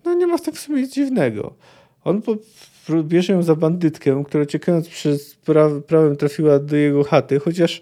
No 0.06 0.14
nie 0.14 0.28
ma 0.28 0.38
w 0.38 0.42
tym 0.42 0.54
w 0.54 0.60
sumie 0.60 0.82
nic 0.82 0.94
dziwnego. 0.94 1.54
On 2.04 2.22
po, 2.22 2.36
bierze 3.04 3.34
ją 3.34 3.44
za 3.44 3.56
bandytkę, 3.56 4.24
która 4.28 4.46
ciekając 4.46 4.90
przez 4.90 5.36
pra, 5.36 5.70
prawem 5.88 6.16
trafiła 6.16 6.60
do 6.60 6.76
jego 6.76 7.04
chaty, 7.04 7.40
chociaż 7.40 7.82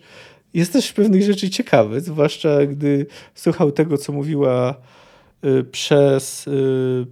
jest 0.53 0.73
też 0.73 0.93
pewnych 0.93 1.23
rzeczy 1.23 1.49
ciekawy, 1.49 2.01
zwłaszcza 2.01 2.65
gdy 2.65 3.05
słuchał 3.35 3.71
tego, 3.71 3.97
co 3.97 4.13
mówiła 4.13 4.75
y, 5.45 5.63
przez, 5.63 6.47
y, 6.47 7.05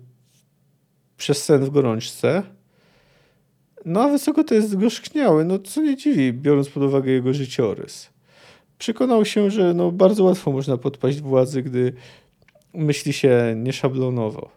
przez 1.17 1.43
sen 1.43 1.65
w 1.65 1.69
gorączce. 1.69 2.43
No 3.85 4.01
a 4.01 4.07
wysoko 4.07 4.43
to 4.43 4.55
jest 4.55 4.77
gorzkniały, 4.77 5.45
no 5.45 5.59
co 5.59 5.81
nie 5.81 5.97
dziwi, 5.97 6.33
biorąc 6.33 6.69
pod 6.69 6.83
uwagę 6.83 7.11
jego 7.11 7.33
życiorys 7.33 8.11
przekonał 8.81 9.25
się, 9.25 9.51
że 9.51 9.73
no 9.73 9.91
bardzo 9.91 10.23
łatwo 10.23 10.51
można 10.51 10.77
podpaść 10.77 11.21
władzy, 11.21 11.63
gdy 11.63 11.93
myśli 12.73 13.13
się 13.13 13.53
nieszablonowo. 13.57 14.49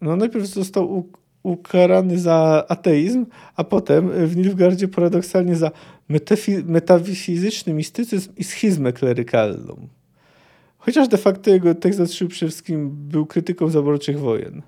No 0.00 0.16
najpierw 0.16 0.46
został 0.46 1.08
ukarany 1.46 2.18
za 2.18 2.64
ateizm, 2.68 3.26
a 3.56 3.64
potem 3.64 4.10
w 4.26 4.36
Nilfgardzie 4.36 4.88
paradoksalnie 4.88 5.56
za 5.56 5.70
metafizyczny 6.66 7.74
mistycyzm 7.74 8.32
i 8.36 8.44
schizmę 8.44 8.92
klerykalną. 8.92 9.88
Chociaż 10.78 11.08
de 11.08 11.16
facto 11.16 11.50
jego 11.50 11.74
tekst 11.74 12.00
przede 12.28 12.50
wszystkim 12.50 12.90
był 12.90 13.26
krytyką 13.26 13.68
zaborczych 13.68 14.18
wojen 14.18 14.62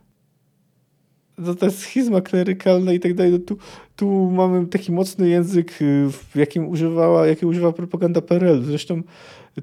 to 1.45 1.55
ta 1.55 1.71
schizma 1.71 2.21
klerykalna 2.21 2.93
i 2.93 3.01
tak 3.01 3.15
dalej, 3.15 3.33
no 3.33 3.39
tu, 3.39 3.57
tu 3.97 4.31
mamy 4.31 4.67
taki 4.67 4.93
mocny 4.93 5.29
język, 5.29 5.83
y, 5.83 6.11
w 6.11 6.37
jakim 6.37 6.69
używała, 6.69 7.27
jaki 7.27 7.47
używa 7.47 7.73
propaganda 7.73 8.21
PRL. 8.21 8.63
Zresztą 8.65 9.03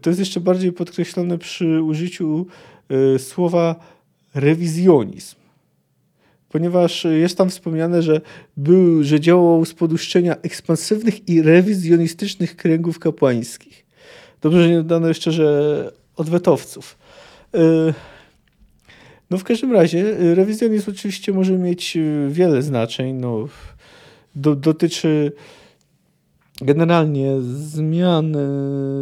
to 0.02 0.10
jest 0.10 0.20
jeszcze 0.20 0.40
bardziej 0.40 0.72
podkreślone 0.72 1.38
przy 1.38 1.82
użyciu 1.82 2.46
y, 3.16 3.20
słowa 3.20 3.76
rewizjonizm. 4.34 5.36
Ponieważ 6.50 7.04
jest 7.04 7.38
tam 7.38 7.50
wspomniane, 7.50 8.02
że, 8.02 8.22
był, 8.58 9.04
że 9.04 9.20
działał 9.20 9.66
z 9.66 9.74
poduszczenia 9.74 10.36
ekspansywnych 10.42 11.30
i 11.30 11.42
rewizjonistycznych 11.42 12.56
kręgów 12.56 13.00
kapłańskich. 13.00 13.86
Dobrze, 14.42 14.64
że 14.64 14.70
nie 14.70 14.78
dodano 14.78 15.08
jeszcze, 15.08 15.32
że 15.32 15.92
odwetowców. 16.16 16.98
Y, 17.56 17.94
no 19.30 19.38
w 19.38 19.44
każdym 19.44 19.74
razie 19.74 20.00
y, 20.00 20.36
rewizjonizm 20.36 20.92
oczywiście 20.92 21.34
może 21.34 21.58
mieć 21.58 21.98
y, 21.98 22.28
wiele 22.32 22.62
znaczeń. 22.62 23.16
No, 23.16 23.48
do, 24.36 24.56
dotyczy 24.56 25.32
generalnie 26.62 27.42
zmiany, 27.42 28.48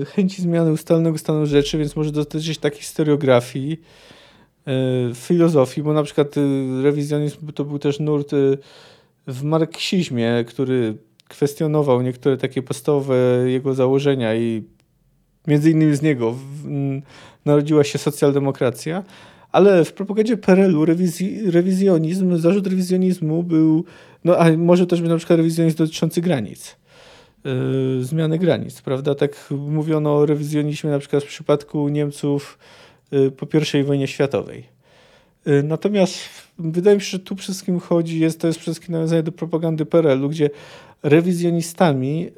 chęci 0.06 0.42
zmiany 0.42 0.72
ustalnego 0.72 1.18
stanu 1.18 1.46
rzeczy, 1.46 1.78
więc 1.78 1.96
może 1.96 2.12
dotyczyć 2.12 2.58
takiej 2.58 2.80
historiografii, 2.80 3.82
y, 4.68 5.16
filozofii, 5.16 5.84
bo 5.84 5.94
na 5.94 6.04
przykład 6.04 6.36
rewizjonizm 6.84 7.52
to 7.52 7.66
był 7.66 7.80
też 7.80 8.00
nurt 8.00 8.32
w 9.28 9.44
marksizmie, 9.44 10.46
który 10.48 10.98
kwestionował 11.28 12.02
niektóre 12.02 12.38
takie 12.38 12.62
podstawowe 12.62 13.16
jego 13.48 13.74
założenia 13.74 14.36
i 14.36 14.64
między 15.48 15.72
innymi 15.72 15.96
z 15.96 16.02
niego 16.02 16.36
narodziła 17.46 17.84
się 17.84 17.98
socjaldemokracja. 17.98 19.04
Ale 19.52 19.86
w 19.86 19.94
propagandzie 19.94 20.38
PRL-u 20.38 20.86
rewizji, 20.86 21.52
rewizjonizm, 21.52 22.38
zarzut 22.38 22.68
rewizjonizmu 22.68 23.44
był, 23.44 23.86
no 24.24 24.38
a 24.38 24.58
może 24.58 24.88
też 24.88 25.02
być 25.02 25.10
na 25.10 25.18
przykład 25.18 25.38
rewizjonizm 25.38 25.78
dotyczący 25.78 26.22
granic. 26.22 26.76
Yy, 27.46 28.04
zmiany 28.04 28.40
granic, 28.40 28.82
prawda? 28.82 29.16
Tak 29.16 29.48
mówiono 29.52 30.16
o 30.16 30.26
rewizjonizmie 30.26 30.92
na 30.92 31.00
przykład 31.00 31.24
w 31.24 31.28
przypadku 31.28 31.90
Niemców 31.90 32.58
po 33.38 33.48
I 33.78 33.84
wojnie 33.84 34.08
światowej. 34.08 34.64
Yy, 35.46 35.64
natomiast 35.64 36.20
wydaje 36.60 36.96
mi 36.96 37.02
się, 37.02 37.10
że 37.10 37.20
tu 37.20 37.36
wszystkim 37.36 37.80
chodzi, 37.80 38.20
jest, 38.20 38.40
to 38.40 38.48
jest 38.48 38.60
przede 38.60 38.74
wszystkim 38.74 38.96
nawiązanie 38.96 39.24
do 39.24 39.32
propagandy 39.32 39.86
PRL-u, 39.86 40.30
gdzie 40.30 40.50
rewizjonistami 41.04 42.30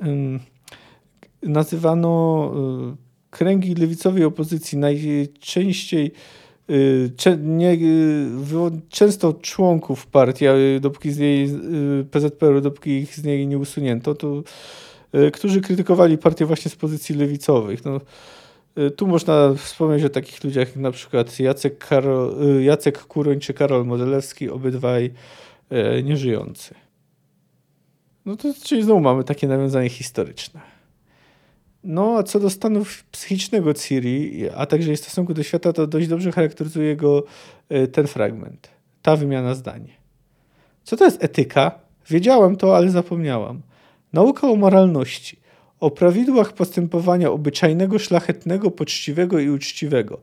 nazywano 1.44 2.52
yy, 2.90 2.96
kręgi 3.30 3.76
lewicowej 3.76 4.24
opozycji 4.24 4.78
najczęściej 4.78 6.12
y, 6.70 7.10
nie, 7.38 7.72
y, 7.72 8.82
często 8.90 9.34
członków 9.34 10.08
partii, 10.08 10.46
dopóki 10.82 11.12
z 11.12 11.18
jej 11.18 11.50
PZPR, 12.12 12.62
dopóki 12.62 12.90
ich 12.90 13.16
z 13.16 13.24
niej 13.24 13.48
nie 13.48 13.58
usunięto, 13.58 14.16
to 14.16 14.44
którzy 15.34 15.62
krytykowali 15.62 16.18
partię 16.18 16.46
właśnie 16.46 16.72
z 16.72 16.76
pozycji 16.76 17.16
lewicowych. 17.16 17.86
No, 17.86 18.02
tu 18.96 19.08
można 19.08 19.54
wspomnieć 19.54 20.04
o 20.04 20.10
takich 20.10 20.44
ludziach 20.44 20.68
jak 20.68 20.76
na 20.76 20.92
przykład 20.92 21.40
Jacek, 21.40 21.78
Karol, 21.78 22.36
Jacek 22.64 23.00
Kuroń 23.00 23.40
czy 23.40 23.54
Karol 23.54 23.86
Modelewski, 23.86 24.50
obydwaj 24.50 25.14
nieżyjący. 26.04 26.76
No 28.26 28.36
to 28.36 28.54
czyli 28.64 28.84
znowu 28.84 29.00
mamy 29.00 29.24
takie 29.24 29.48
nawiązanie 29.48 29.90
historyczne. 29.90 30.62
No 31.84 32.18
a 32.18 32.24
co 32.24 32.40
do 32.40 32.50
stanu 32.50 32.86
psychicznego 33.12 33.74
Ciri, 33.74 34.50
a 34.56 34.66
także 34.66 34.88
jej 34.88 34.98
stosunku 34.98 35.34
do 35.34 35.44
świata, 35.44 35.74
to 35.74 35.88
dość 35.88 36.08
dobrze 36.08 36.32
charakteryzuje 36.32 36.96
go 36.96 37.24
ten 37.92 38.08
fragment. 38.08 38.70
Ta 39.02 39.16
wymiana 39.16 39.56
zdań. 39.56 39.88
Co 40.84 40.98
to 40.98 41.06
jest 41.06 41.24
etyka? 41.24 41.80
Wiedziałam 42.10 42.56
to, 42.56 42.78
ale 42.78 42.90
zapomniałam. 42.90 43.62
Nauka 44.14 44.48
o 44.48 44.56
moralności, 44.56 45.40
o 45.80 45.92
prawidłach 45.92 46.54
postępowania 46.54 47.32
obyczajnego, 47.32 48.00
szlachetnego, 48.00 48.72
poczciwego 48.72 49.40
i 49.40 49.50
uczciwego, 49.50 50.22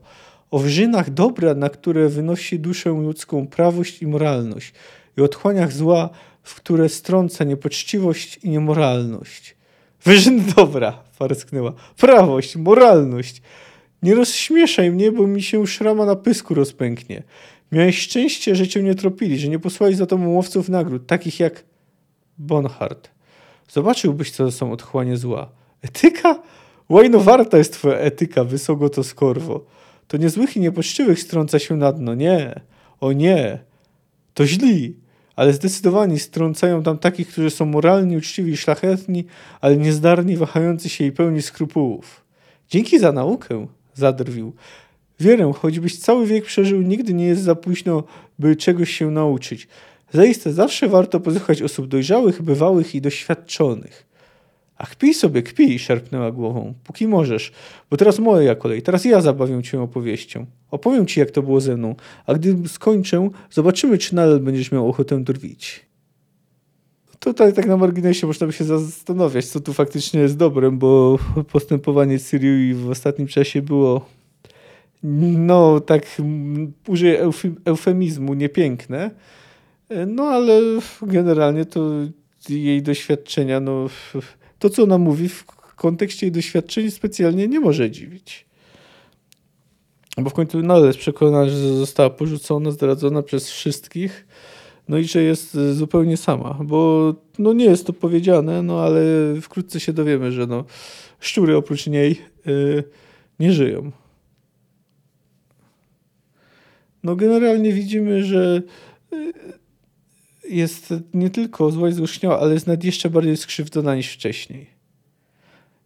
o 0.51 0.59
wyżynach 0.59 1.09
dobra, 1.09 1.53
na 1.53 1.69
które 1.69 2.09
wynosi 2.09 2.59
duszę 2.59 2.89
ludzką 2.89 3.47
prawość 3.47 4.01
i 4.01 4.07
moralność, 4.07 4.73
i 5.17 5.21
otchłaniach 5.21 5.71
zła, 5.71 6.09
w 6.43 6.55
które 6.55 6.89
strąca 6.89 7.43
niepoczciwość 7.43 8.39
i 8.43 8.49
niemoralność. 8.49 9.55
Wyżyn 10.03 10.43
dobra, 10.55 11.03
parsknęła. 11.19 11.73
Prawość, 11.97 12.55
moralność. 12.55 13.41
Nie 14.03 14.15
rozśmieszaj 14.15 14.91
mnie, 14.91 15.11
bo 15.11 15.27
mi 15.27 15.41
się 15.41 15.67
szrama 15.67 16.05
na 16.05 16.15
pysku 16.15 16.53
rozpęknie. 16.53 17.23
Miałeś 17.71 17.99
szczęście, 17.99 18.55
że 18.55 18.67
cię 18.67 18.83
nie 18.83 18.95
tropili, 18.95 19.39
że 19.39 19.47
nie 19.47 19.59
posłali 19.59 19.95
za 19.95 20.05
tobą 20.05 20.27
łowców 20.27 20.69
nagród, 20.69 21.07
takich 21.07 21.39
jak 21.39 21.63
Bonhart. 22.37 23.12
Zobaczyłbyś, 23.73 24.31
co 24.31 24.45
to 24.45 24.51
są 24.51 24.71
otchłanie 24.71 25.17
zła. 25.17 25.49
Etyka? 25.81 26.41
Łajno 26.89 27.19
warta 27.19 27.57
jest 27.57 27.73
twoja 27.73 27.97
etyka, 27.97 28.43
wysoko 28.43 28.89
to 28.89 29.03
skorwo. 29.03 29.65
To 30.07 30.17
niezłych 30.17 30.57
i 30.57 30.59
niepoczciwych 30.59 31.19
strąca 31.19 31.59
się 31.59 31.75
na 31.75 31.91
dno. 31.91 32.15
Nie, 32.15 32.61
o 32.99 33.11
nie. 33.11 33.59
To 34.33 34.47
źli 34.47 35.03
ale 35.35 35.53
zdecydowanie 35.53 36.19
strącają 36.19 36.83
tam 36.83 36.97
takich, 36.97 37.27
którzy 37.27 37.49
są 37.49 37.65
moralni, 37.65 38.17
uczciwi 38.17 38.51
i 38.51 38.57
szlachetni, 38.57 39.25
ale 39.61 39.77
niezdarni, 39.77 40.37
wahający 40.37 40.89
się 40.89 41.05
i 41.05 41.11
pełni 41.11 41.41
skrupułów. 41.41 42.23
Dzięki 42.69 42.99
za 42.99 43.11
naukę, 43.11 43.67
zadrwił. 43.93 44.53
Wierę, 45.19 45.51
choćbyś 45.55 45.99
cały 45.99 46.25
wiek 46.25 46.45
przeżył, 46.45 46.81
nigdy 46.81 47.13
nie 47.13 47.25
jest 47.25 47.41
za 47.41 47.55
późno, 47.55 48.03
by 48.39 48.55
czegoś 48.55 48.89
się 48.89 49.11
nauczyć. 49.11 49.67
Zaiste 50.13 50.53
zawsze 50.53 50.87
warto 50.87 51.19
posłuchać 51.19 51.61
osób 51.61 51.87
dojrzałych, 51.87 52.41
bywałych 52.41 52.95
i 52.95 53.01
doświadczonych. 53.01 54.05
Ach, 54.77 54.89
kpij 54.89 55.13
sobie, 55.13 55.43
kpij, 55.43 55.79
szarpnęła 55.79 56.31
głową. 56.31 56.73
Póki 56.83 57.07
możesz, 57.07 57.51
bo 57.89 57.97
teraz 57.97 58.19
moja 58.19 58.55
kolej, 58.55 58.81
teraz 58.81 59.05
ja 59.05 59.21
zabawię 59.21 59.63
cię 59.63 59.81
opowieścią. 59.81 60.45
Opowiem 60.71 61.05
ci, 61.05 61.19
jak 61.19 61.31
to 61.31 61.41
było 61.41 61.61
ze 61.61 61.77
mną, 61.77 61.95
a 62.25 62.33
gdy 62.33 62.69
skończę, 62.69 63.29
zobaczymy, 63.51 63.97
czy 63.97 64.15
nadal 64.15 64.39
będziesz 64.39 64.71
miał 64.71 64.89
ochotę 64.89 65.23
drwić. 65.23 65.85
Tutaj 67.19 67.53
tak 67.53 67.65
na 67.65 67.77
marginesie 67.77 68.27
można 68.27 68.47
by 68.47 68.53
się 68.53 68.63
zastanawiać, 68.63 69.45
co 69.45 69.59
tu 69.59 69.73
faktycznie 69.73 70.19
jest 70.19 70.37
dobrem, 70.37 70.77
bo 70.77 71.19
postępowanie 71.51 72.19
Syrii 72.19 72.73
w 72.73 72.89
ostatnim 72.89 73.27
czasie 73.27 73.61
było 73.61 74.05
no 75.03 75.79
tak 75.79 76.05
użyję 76.87 77.29
eufemizmu, 77.65 78.33
niepiękne. 78.33 79.11
No 80.07 80.23
ale 80.23 80.61
generalnie 81.01 81.65
to 81.65 81.89
jej 82.49 82.81
doświadczenia, 82.81 83.59
no 83.59 83.89
to, 84.59 84.69
co 84.69 84.83
ona 84.83 84.97
mówi 84.97 85.29
w 85.29 85.45
kontekście 85.75 86.25
jej 86.25 86.31
doświadczeń 86.31 86.91
specjalnie 86.91 87.47
nie 87.47 87.59
może 87.59 87.91
dziwić. 87.91 88.45
Bo 90.17 90.29
w 90.29 90.33
końcu 90.33 90.61
nadal 90.61 90.87
jest 90.87 90.99
przekonana, 90.99 91.49
że 91.49 91.57
została 91.57 92.09
porzucona, 92.09 92.71
zdradzona 92.71 93.23
przez 93.23 93.49
wszystkich, 93.49 94.27
no 94.87 94.97
i 94.97 95.03
że 95.03 95.23
jest 95.23 95.57
zupełnie 95.71 96.17
sama, 96.17 96.59
bo 96.63 97.13
no 97.39 97.53
nie 97.53 97.65
jest 97.65 97.87
to 97.87 97.93
powiedziane, 97.93 98.63
no 98.63 98.81
ale 98.81 99.01
wkrótce 99.41 99.79
się 99.79 99.93
dowiemy, 99.93 100.31
że 100.31 100.47
no, 100.47 100.65
szczury 101.19 101.57
oprócz 101.57 101.87
niej 101.87 102.21
yy, 102.45 102.83
nie 103.39 103.53
żyją. 103.53 103.91
No 107.03 107.15
generalnie 107.15 107.73
widzimy, 107.73 108.23
że 108.23 108.61
yy, 109.11 109.33
jest 110.49 110.93
nie 111.13 111.29
tylko 111.29 111.71
zła 111.71 111.89
i 111.89 111.93
złośniała, 111.93 112.39
ale 112.39 112.53
jest 112.53 112.67
nawet 112.67 112.83
jeszcze 112.83 113.09
bardziej 113.09 113.37
skrzywdzona 113.37 113.95
niż 113.95 114.13
wcześniej. 114.13 114.67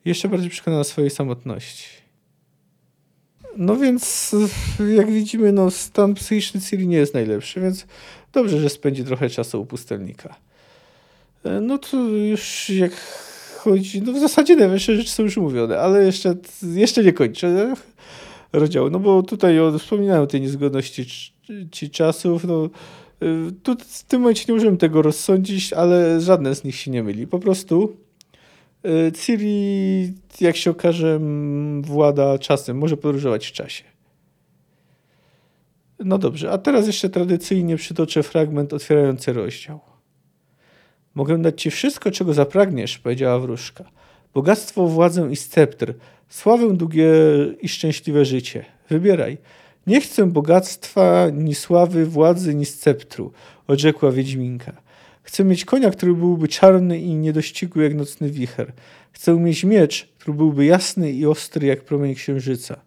Jeszcze 0.05 0.29
bardziej 0.29 0.49
przekonana 0.49 0.83
swojej 0.83 1.09
samotności. 1.09 1.87
No 3.57 3.75
więc, 3.75 4.35
jak 4.97 5.11
widzimy, 5.11 5.51
no, 5.51 5.71
stan 5.71 6.13
psychiczny 6.13 6.61
Ciri 6.61 6.87
nie 6.87 6.97
jest 6.97 7.13
najlepszy, 7.13 7.61
więc 7.61 7.85
dobrze, 8.33 8.59
że 8.59 8.69
spędzi 8.69 9.03
trochę 9.03 9.29
czasu 9.29 9.61
u 9.61 9.65
pustelnika. 9.65 10.35
E, 11.43 11.61
no 11.61 11.77
to 11.77 11.97
już 12.07 12.69
jak 12.69 12.91
chodzi, 13.57 14.01
no 14.01 14.13
w 14.13 14.19
zasadzie 14.19 14.55
najważniejsze 14.55 14.95
rzeczy 14.95 15.09
są 15.09 15.23
już 15.23 15.37
mówione, 15.37 15.79
ale 15.79 16.05
jeszcze, 16.05 16.35
jeszcze 16.63 17.03
nie 17.03 17.13
kończę 17.13 17.75
rozdziału, 18.53 18.89
no 18.89 18.99
bo 18.99 19.23
tutaj 19.23 19.57
wspominałem 19.79 20.23
o 20.23 20.27
tej 20.27 20.41
niezgodności 20.41 21.05
ci 21.71 21.89
czasów, 21.89 22.43
no 22.43 22.69
tu 23.63 23.75
w 23.79 24.03
tym 24.03 24.21
momencie 24.21 24.45
nie 24.47 24.53
możemy 24.53 24.77
tego 24.77 25.01
rozsądzić, 25.01 25.73
ale 25.73 26.21
żadne 26.21 26.55
z 26.55 26.63
nich 26.63 26.75
się 26.75 26.91
nie 26.91 27.03
myli. 27.03 27.27
Po 27.27 27.39
prostu 27.39 27.97
y, 28.85 29.11
Ciri, 29.11 30.13
jak 30.41 30.55
się 30.55 30.71
okaże, 30.71 31.19
włada 31.81 32.39
czasem, 32.39 32.77
może 32.77 32.97
podróżować 32.97 33.47
w 33.47 33.51
czasie. 33.51 33.83
No 35.99 36.17
dobrze, 36.17 36.51
a 36.51 36.57
teraz 36.57 36.87
jeszcze 36.87 37.09
tradycyjnie 37.09 37.77
przytoczę 37.77 38.23
fragment 38.23 38.73
otwierający 38.73 39.33
rozdział. 39.33 39.79
Mogę 41.15 41.41
dać 41.41 41.61
ci 41.61 41.71
wszystko, 41.71 42.11
czego 42.11 42.33
zapragniesz, 42.33 42.97
powiedziała 42.97 43.39
wróżka. 43.39 43.83
Bogactwo, 44.33 44.87
władzę 44.87 45.31
i 45.31 45.35
sceptr, 45.35 45.93
sławę 46.29 46.73
długie 46.73 47.09
i 47.61 47.69
szczęśliwe 47.69 48.25
życie. 48.25 48.65
Wybieraj. 48.89 49.37
Nie 49.87 50.01
chcę 50.01 50.25
bogactwa, 50.25 51.29
ni 51.33 51.55
sławy, 51.55 52.05
władzy, 52.05 52.55
ni 52.55 52.65
sceptru, 52.65 53.31
odrzekła 53.67 54.11
Wiedźminka. 54.11 54.73
Chcę 55.23 55.43
mieć 55.43 55.65
konia, 55.65 55.91
który 55.91 56.13
byłby 56.13 56.47
czarny 56.47 56.99
i 56.99 57.15
niedościgły 57.15 57.83
jak 57.83 57.95
nocny 57.95 58.29
wicher. 58.29 58.73
Chcę 59.11 59.39
mieć 59.39 59.63
miecz, 59.63 60.09
który 60.19 60.37
byłby 60.37 60.65
jasny 60.65 61.11
i 61.11 61.25
ostry 61.25 61.67
jak 61.67 61.83
promień 61.83 62.15
księżyca. 62.15 62.79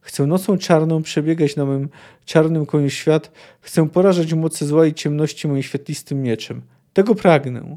Chcę 0.00 0.26
nocą 0.26 0.58
czarną 0.58 1.02
przebiegać 1.02 1.56
na 1.56 1.64
mym 1.64 1.88
czarnym 2.24 2.66
koniu 2.66 2.90
świat. 2.90 3.30
Chcę 3.60 3.88
porażać 3.88 4.34
mocy 4.34 4.66
zła 4.66 4.86
i 4.86 4.94
ciemności 4.94 5.48
moim 5.48 5.62
świetlistym 5.62 6.22
mieczem. 6.22 6.62
Tego 6.92 7.14
pragnę. 7.14 7.76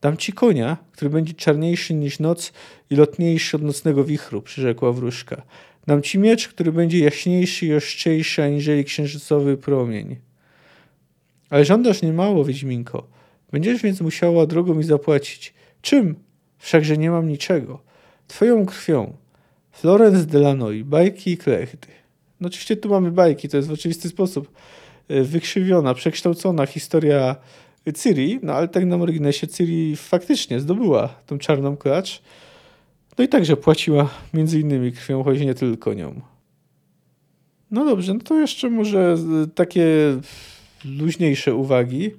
Dam 0.00 0.16
ci 0.16 0.32
konia, 0.32 0.76
który 0.92 1.10
będzie 1.10 1.34
czarniejszy 1.34 1.94
niż 1.94 2.18
noc 2.18 2.52
i 2.90 2.96
lotniejszy 2.96 3.56
od 3.56 3.62
nocnego 3.62 4.04
wichru, 4.04 4.42
przyrzekła 4.42 4.92
wróżka. 4.92 5.42
Dam 5.86 6.02
ci 6.02 6.18
miecz, 6.18 6.48
który 6.48 6.72
będzie 6.72 6.98
jaśniejszy 6.98 7.66
i 7.66 7.74
ostrzejszy 7.74 8.42
aniżeli 8.42 8.84
księżycowy 8.84 9.56
promień. 9.56 10.16
Ale 11.50 11.64
żądasz 11.64 12.02
niemało, 12.02 12.44
Wiedźminko. 12.44 13.06
Będziesz 13.52 13.82
więc 13.82 14.00
musiała 14.00 14.46
drogo 14.46 14.74
mi 14.74 14.84
zapłacić. 14.84 15.54
Czym? 15.82 16.14
Wszakże 16.58 16.96
nie 16.96 17.10
mam 17.10 17.28
niczego. 17.28 17.82
Twoją 18.28 18.66
krwią. 18.66 19.12
Florence 19.72 20.26
Delanoy, 20.26 20.84
bajki 20.84 21.30
i 21.30 21.36
klechdy. 21.36 21.88
No 22.40 22.48
oczywiście 22.48 22.76
tu 22.76 22.88
mamy 22.88 23.10
bajki, 23.10 23.48
to 23.48 23.56
jest 23.56 23.68
w 23.68 23.72
oczywisty 23.72 24.08
sposób 24.08 24.52
e, 25.08 25.22
wykrzywiona, 25.22 25.94
przekształcona 25.94 26.66
historia 26.66 27.36
Ciri, 28.02 28.38
no 28.42 28.54
ale 28.54 28.68
tak 28.68 28.84
na 28.84 28.98
marginesie 28.98 29.48
Ciri 29.48 29.96
faktycznie 29.96 30.60
zdobyła 30.60 31.08
tą 31.26 31.38
czarną 31.38 31.76
klacz 31.76 32.22
no 33.18 33.24
i 33.24 33.28
także 33.28 33.56
płaciła 33.56 34.10
między 34.34 34.60
innymi 34.60 34.92
krwią, 34.92 35.24
choć 35.24 35.40
nie 35.40 35.54
tylko 35.54 35.94
nią. 35.94 36.20
No 37.70 37.84
dobrze, 37.84 38.14
no 38.14 38.20
to 38.20 38.34
jeszcze 38.34 38.70
może 38.70 39.16
takie 39.54 39.86
luźniejsze 40.84 41.54
uwagi. 41.54 42.10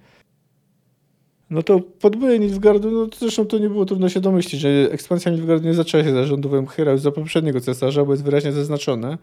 No 1.49 1.63
to 1.63 1.79
podboje 1.79 2.39
Nilfgaardu, 2.39 2.91
no 2.91 3.07
to 3.07 3.17
zresztą 3.19 3.45
to 3.45 3.57
nie 3.57 3.69
było 3.69 3.85
trudno 3.85 4.09
się 4.09 4.19
domyślić, 4.19 4.61
że 4.61 4.69
ekspansja 4.91 5.31
Nilfgaardu 5.31 5.67
nie 5.67 5.73
zaczęła 5.73 6.03
się 6.03 6.13
za 6.13 6.25
rządów 6.25 6.53
Emhyra 6.53 6.97
za 6.97 7.11
poprzedniego 7.11 7.61
cesarza, 7.61 8.05
bo 8.05 8.11
jest 8.11 8.23
wyraźnie 8.23 8.51
zaznaczone, 8.51 9.17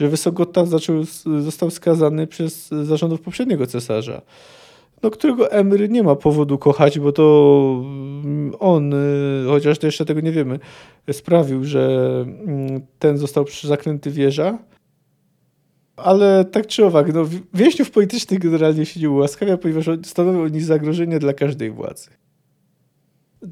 że 0.00 0.08
Wysogotta 0.08 0.66
zaczął, 0.66 1.04
został 1.40 1.70
skazany 1.70 2.26
przez 2.26 2.68
zarządów 2.68 3.20
poprzedniego 3.20 3.66
cesarza 3.66 4.22
no, 5.02 5.10
którego 5.10 5.52
Emry 5.52 5.88
nie 5.88 6.02
ma 6.02 6.16
powodu 6.16 6.58
kochać, 6.58 6.98
bo 6.98 7.12
to 7.12 7.82
mm, 7.84 8.54
on, 8.58 8.92
y, 8.92 9.44
chociaż 9.48 9.78
to 9.78 9.86
jeszcze 9.86 10.04
tego 10.04 10.20
nie 10.20 10.32
wiemy, 10.32 10.58
sprawił, 11.12 11.64
że 11.64 12.08
mm, 12.26 12.80
ten 12.98 13.18
został 13.18 13.44
zaklęty 13.62 14.10
wieża. 14.10 14.58
Ale 15.96 16.44
tak 16.44 16.66
czy 16.66 16.86
owak, 16.86 17.14
no, 17.14 17.24
więźniów 17.54 17.90
politycznych 17.90 18.40
generalnie 18.40 18.86
się 18.86 19.00
nie 19.00 19.10
ułaskawia, 19.10 19.56
ponieważ 19.56 19.86
stanowią 20.04 20.42
oni 20.42 20.60
zagrożenie 20.60 21.18
dla 21.18 21.32
każdej 21.32 21.70
władzy. 21.70 22.10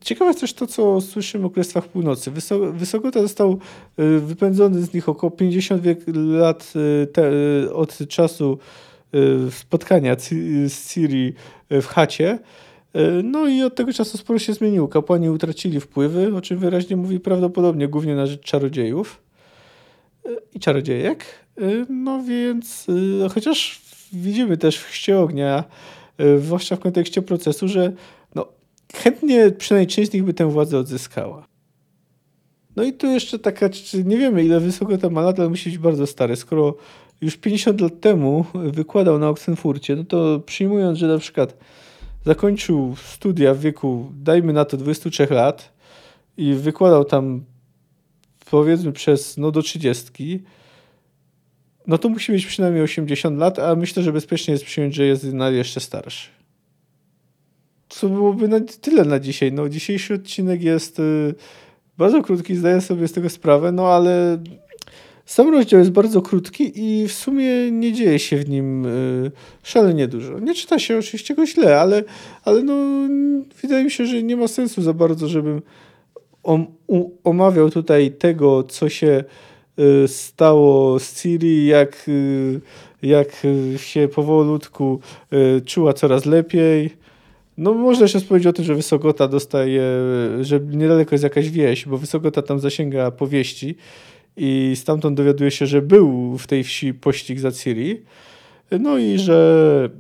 Ciekawe 0.05 0.29
jest 0.29 0.41
też 0.41 0.53
to, 0.53 0.67
co 0.67 1.01
słyszymy 1.01 1.47
o 1.47 1.51
Królestwach 1.51 1.89
Północy. 1.89 2.31
Wysokota 2.73 3.23
został 3.23 3.59
y, 3.99 4.21
wypędzony 4.21 4.83
z 4.83 4.95
nich 4.95 5.09
około 5.09 5.31
50 5.31 5.83
lat 6.15 6.73
y, 6.77 7.07
te, 7.07 7.31
od 7.73 7.99
czasu 8.09 8.59
spotkania 9.51 10.16
z 10.68 10.88
Ciri 10.88 11.35
w 11.70 11.87
chacie. 11.87 12.38
No 13.25 13.49
i 13.49 13.62
od 13.62 13.75
tego 13.75 13.92
czasu 13.92 14.18
sporo 14.18 14.38
się 14.38 14.53
zmieniło. 14.53 14.88
Kapłani 14.88 15.31
utracili 15.31 15.81
wpływy, 15.81 16.37
o 16.37 16.40
czym 16.40 16.59
wyraźnie 16.59 16.96
mówi 16.96 17.20
prawdopodobnie 17.20 17.88
głównie 17.88 18.14
na 18.14 18.27
rzecz 18.27 18.40
czarodziejów 18.40 19.23
i 20.55 20.61
czarodziejek. 20.61 21.25
No 21.88 22.23
więc 22.23 22.87
chociaż 23.35 23.83
widzimy 24.12 24.57
też 24.57 24.79
w 24.79 24.87
chście 24.87 25.18
ognia, 25.18 25.64
zwłaszcza 26.38 26.77
w 26.77 26.81
kontekście 26.81 27.23
procesu, 27.23 27.68
że 27.68 27.92
no, 28.35 28.49
chętnie 28.94 29.51
przynajmniej 29.51 29.87
część 29.87 30.11
z 30.11 30.14
nich 30.14 30.25
by 30.25 30.35
tę 30.35 30.51
władzę 30.51 30.79
odzyskała. 30.79 31.46
No 32.77 32.83
i 32.83 32.92
tu 32.92 33.07
jeszcze 33.07 33.38
taka, 33.38 33.68
nie 34.05 34.18
wiemy 34.18 34.44
ile 34.44 34.61
wysoko 34.61 34.99
to 34.99 35.11
ma 35.11 35.23
lat, 35.23 35.40
ale 35.40 35.49
musi 35.49 35.70
być 35.70 35.79
bardzo 35.79 36.07
stary. 36.07 36.37
Skoro 36.37 36.77
już 37.20 37.37
50 37.37 37.80
lat 37.80 38.00
temu 38.00 38.44
wykładał 38.54 39.18
na 39.18 39.28
Oxenfurcie, 39.28 39.96
no 39.96 40.04
to 40.04 40.40
przyjmując, 40.46 40.98
że 40.98 41.06
na 41.06 41.18
przykład 41.18 41.56
zakończył 42.24 42.96
studia 42.96 43.54
w 43.54 43.61
wieku, 43.61 44.12
dajmy 44.14 44.52
na 44.52 44.64
to 44.64 44.76
23 44.76 45.26
lat 45.30 45.72
i 46.37 46.54
wykładał 46.54 47.04
tam 47.04 47.44
powiedzmy 48.50 48.92
przez 48.92 49.37
no 49.37 49.50
do 49.50 49.62
30, 49.62 50.42
no 51.87 51.98
to 51.98 52.09
musi 52.09 52.33
mieć 52.33 52.46
przynajmniej 52.46 52.83
80 52.83 53.38
lat, 53.38 53.59
a 53.59 53.74
myślę, 53.74 54.02
że 54.02 54.12
bezpiecznie 54.12 54.52
jest 54.52 54.64
przyjąć, 54.64 54.94
że 54.94 55.04
jest 55.04 55.26
jeszcze 55.52 55.80
starszy 55.80 56.40
co 57.90 58.09
byłoby 58.09 58.48
na 58.48 58.61
tyle 58.80 59.04
na 59.04 59.20
dzisiaj. 59.20 59.52
No, 59.52 59.68
dzisiejszy 59.68 60.14
odcinek 60.14 60.62
jest 60.62 60.98
y, 60.98 61.35
bardzo 61.98 62.22
krótki, 62.22 62.56
zdaję 62.56 62.80
sobie 62.80 63.09
z 63.09 63.12
tego 63.12 63.30
sprawę, 63.30 63.72
no 63.72 63.88
ale 63.88 64.38
sam 65.31 65.55
rozdział 65.55 65.81
jest 65.81 65.93
bardzo 65.93 66.23
krótki 66.23 66.73
i 66.75 67.09
w 67.09 67.12
sumie 67.12 67.71
nie 67.71 67.93
dzieje 67.93 68.19
się 68.19 68.37
w 68.37 68.49
nim 68.49 68.87
y, 68.87 69.31
szalenie 69.62 70.09
dużo. 70.09 70.38
Nie 70.38 70.55
czyta 70.55 70.79
się 70.79 70.99
oczywiście 70.99 71.35
go 71.35 71.47
źle, 71.47 71.81
ale, 71.81 72.05
ale 72.45 72.62
no, 72.62 72.75
wydaje 73.62 73.85
mi 73.85 73.90
się, 73.90 74.07
że 74.07 74.23
nie 74.23 74.37
ma 74.37 74.49
sensu 74.49 74.83
za 74.83 74.93
bardzo, 74.93 75.29
żebym 75.29 75.62
omawiał 77.25 77.71
tutaj 77.71 78.11
tego, 78.11 78.62
co 78.62 78.88
się 78.88 79.25
y, 80.05 80.09
stało 80.09 80.99
z 80.99 81.23
Ciri, 81.23 81.66
jak, 81.66 82.09
y, 82.09 82.61
jak 83.03 83.29
się 83.77 84.09
powolutku 84.09 85.01
czuła 85.66 85.93
coraz 85.93 86.27
lepiej 86.27 86.90
no 87.59 87.75
można 87.75 88.09
się 88.09 88.21
powiedzieć 88.21 88.47
o 88.47 88.53
tym, 88.53 88.64
że 88.64 88.75
Wysokota 88.75 89.29
dostaje, 89.29 89.83
że 90.40 90.61
niedaleko 90.61 91.14
jest 91.14 91.25
jakaś 91.25 91.51
wieś, 91.51 91.87
bo 91.87 91.99
Wysokota 91.99 92.43
tam 92.43 92.61
zasięga 92.61 93.11
powieści 93.11 93.77
i 94.37 94.73
stamtąd 94.77 95.16
dowiaduje 95.16 95.51
się, 95.51 95.66
że 95.66 95.83
był 95.83 96.38
w 96.38 96.47
tej 96.47 96.64
wsi 96.64 96.95
pościg 96.95 97.40
za 97.40 97.53
Ciri. 97.53 98.03
No 98.81 98.99
i 98.99 99.19
że 99.19 99.90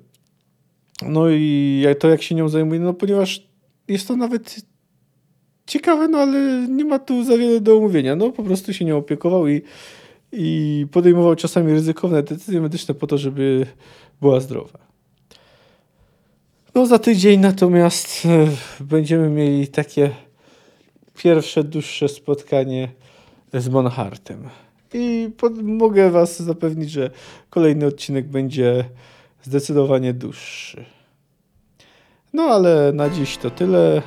no 1.02 1.30
i 1.30 1.84
to 1.98 2.08
jak 2.08 2.22
się 2.22 2.34
nią 2.34 2.48
zajmuje, 2.48 2.80
no 2.80 2.94
ponieważ 2.94 3.46
jest 3.88 4.08
to 4.08 4.16
nawet 4.16 4.56
ciekawe, 5.66 6.08
no 6.08 6.18
ale 6.18 6.66
nie 6.68 6.84
ma 6.84 6.98
tu 6.98 7.24
za 7.24 7.38
wiele 7.38 7.60
do 7.60 7.76
omówienia. 7.76 8.16
No 8.16 8.30
po 8.30 8.42
prostu 8.42 8.72
się 8.72 8.84
nią 8.84 8.96
opiekował 8.96 9.48
i, 9.48 9.62
i 10.32 10.86
podejmował 10.92 11.36
czasami 11.36 11.72
ryzykowne 11.72 12.22
decyzje 12.22 12.60
medyczne 12.60 12.94
po 12.94 13.06
to, 13.06 13.18
żeby 13.18 13.66
była 14.20 14.40
zdrowa. 14.40 14.78
No 16.74 16.86
za 16.86 16.98
tydzień 16.98 17.40
natomiast 17.40 18.26
e, 18.26 18.48
będziemy 18.84 19.30
mieli 19.30 19.68
takie 19.68 20.10
pierwsze, 21.22 21.64
dłuższe 21.64 22.08
spotkanie 22.08 22.88
z 23.52 23.68
Monhartem. 23.68 24.48
I 24.94 25.30
pod, 25.36 25.62
mogę 25.62 26.10
Was 26.10 26.42
zapewnić, 26.42 26.90
że 26.90 27.10
kolejny 27.50 27.86
odcinek 27.86 28.28
będzie 28.28 28.84
zdecydowanie 29.42 30.14
dłuższy. 30.14 30.84
No 32.32 32.42
ale 32.42 32.92
na 32.92 33.10
dziś 33.10 33.36
to 33.36 33.50
tyle. 33.50 34.02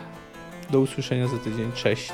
Do 0.72 0.80
usłyszenia 0.80 1.28
za 1.28 1.38
tydzień. 1.38 1.72
Cześć. 1.76 2.12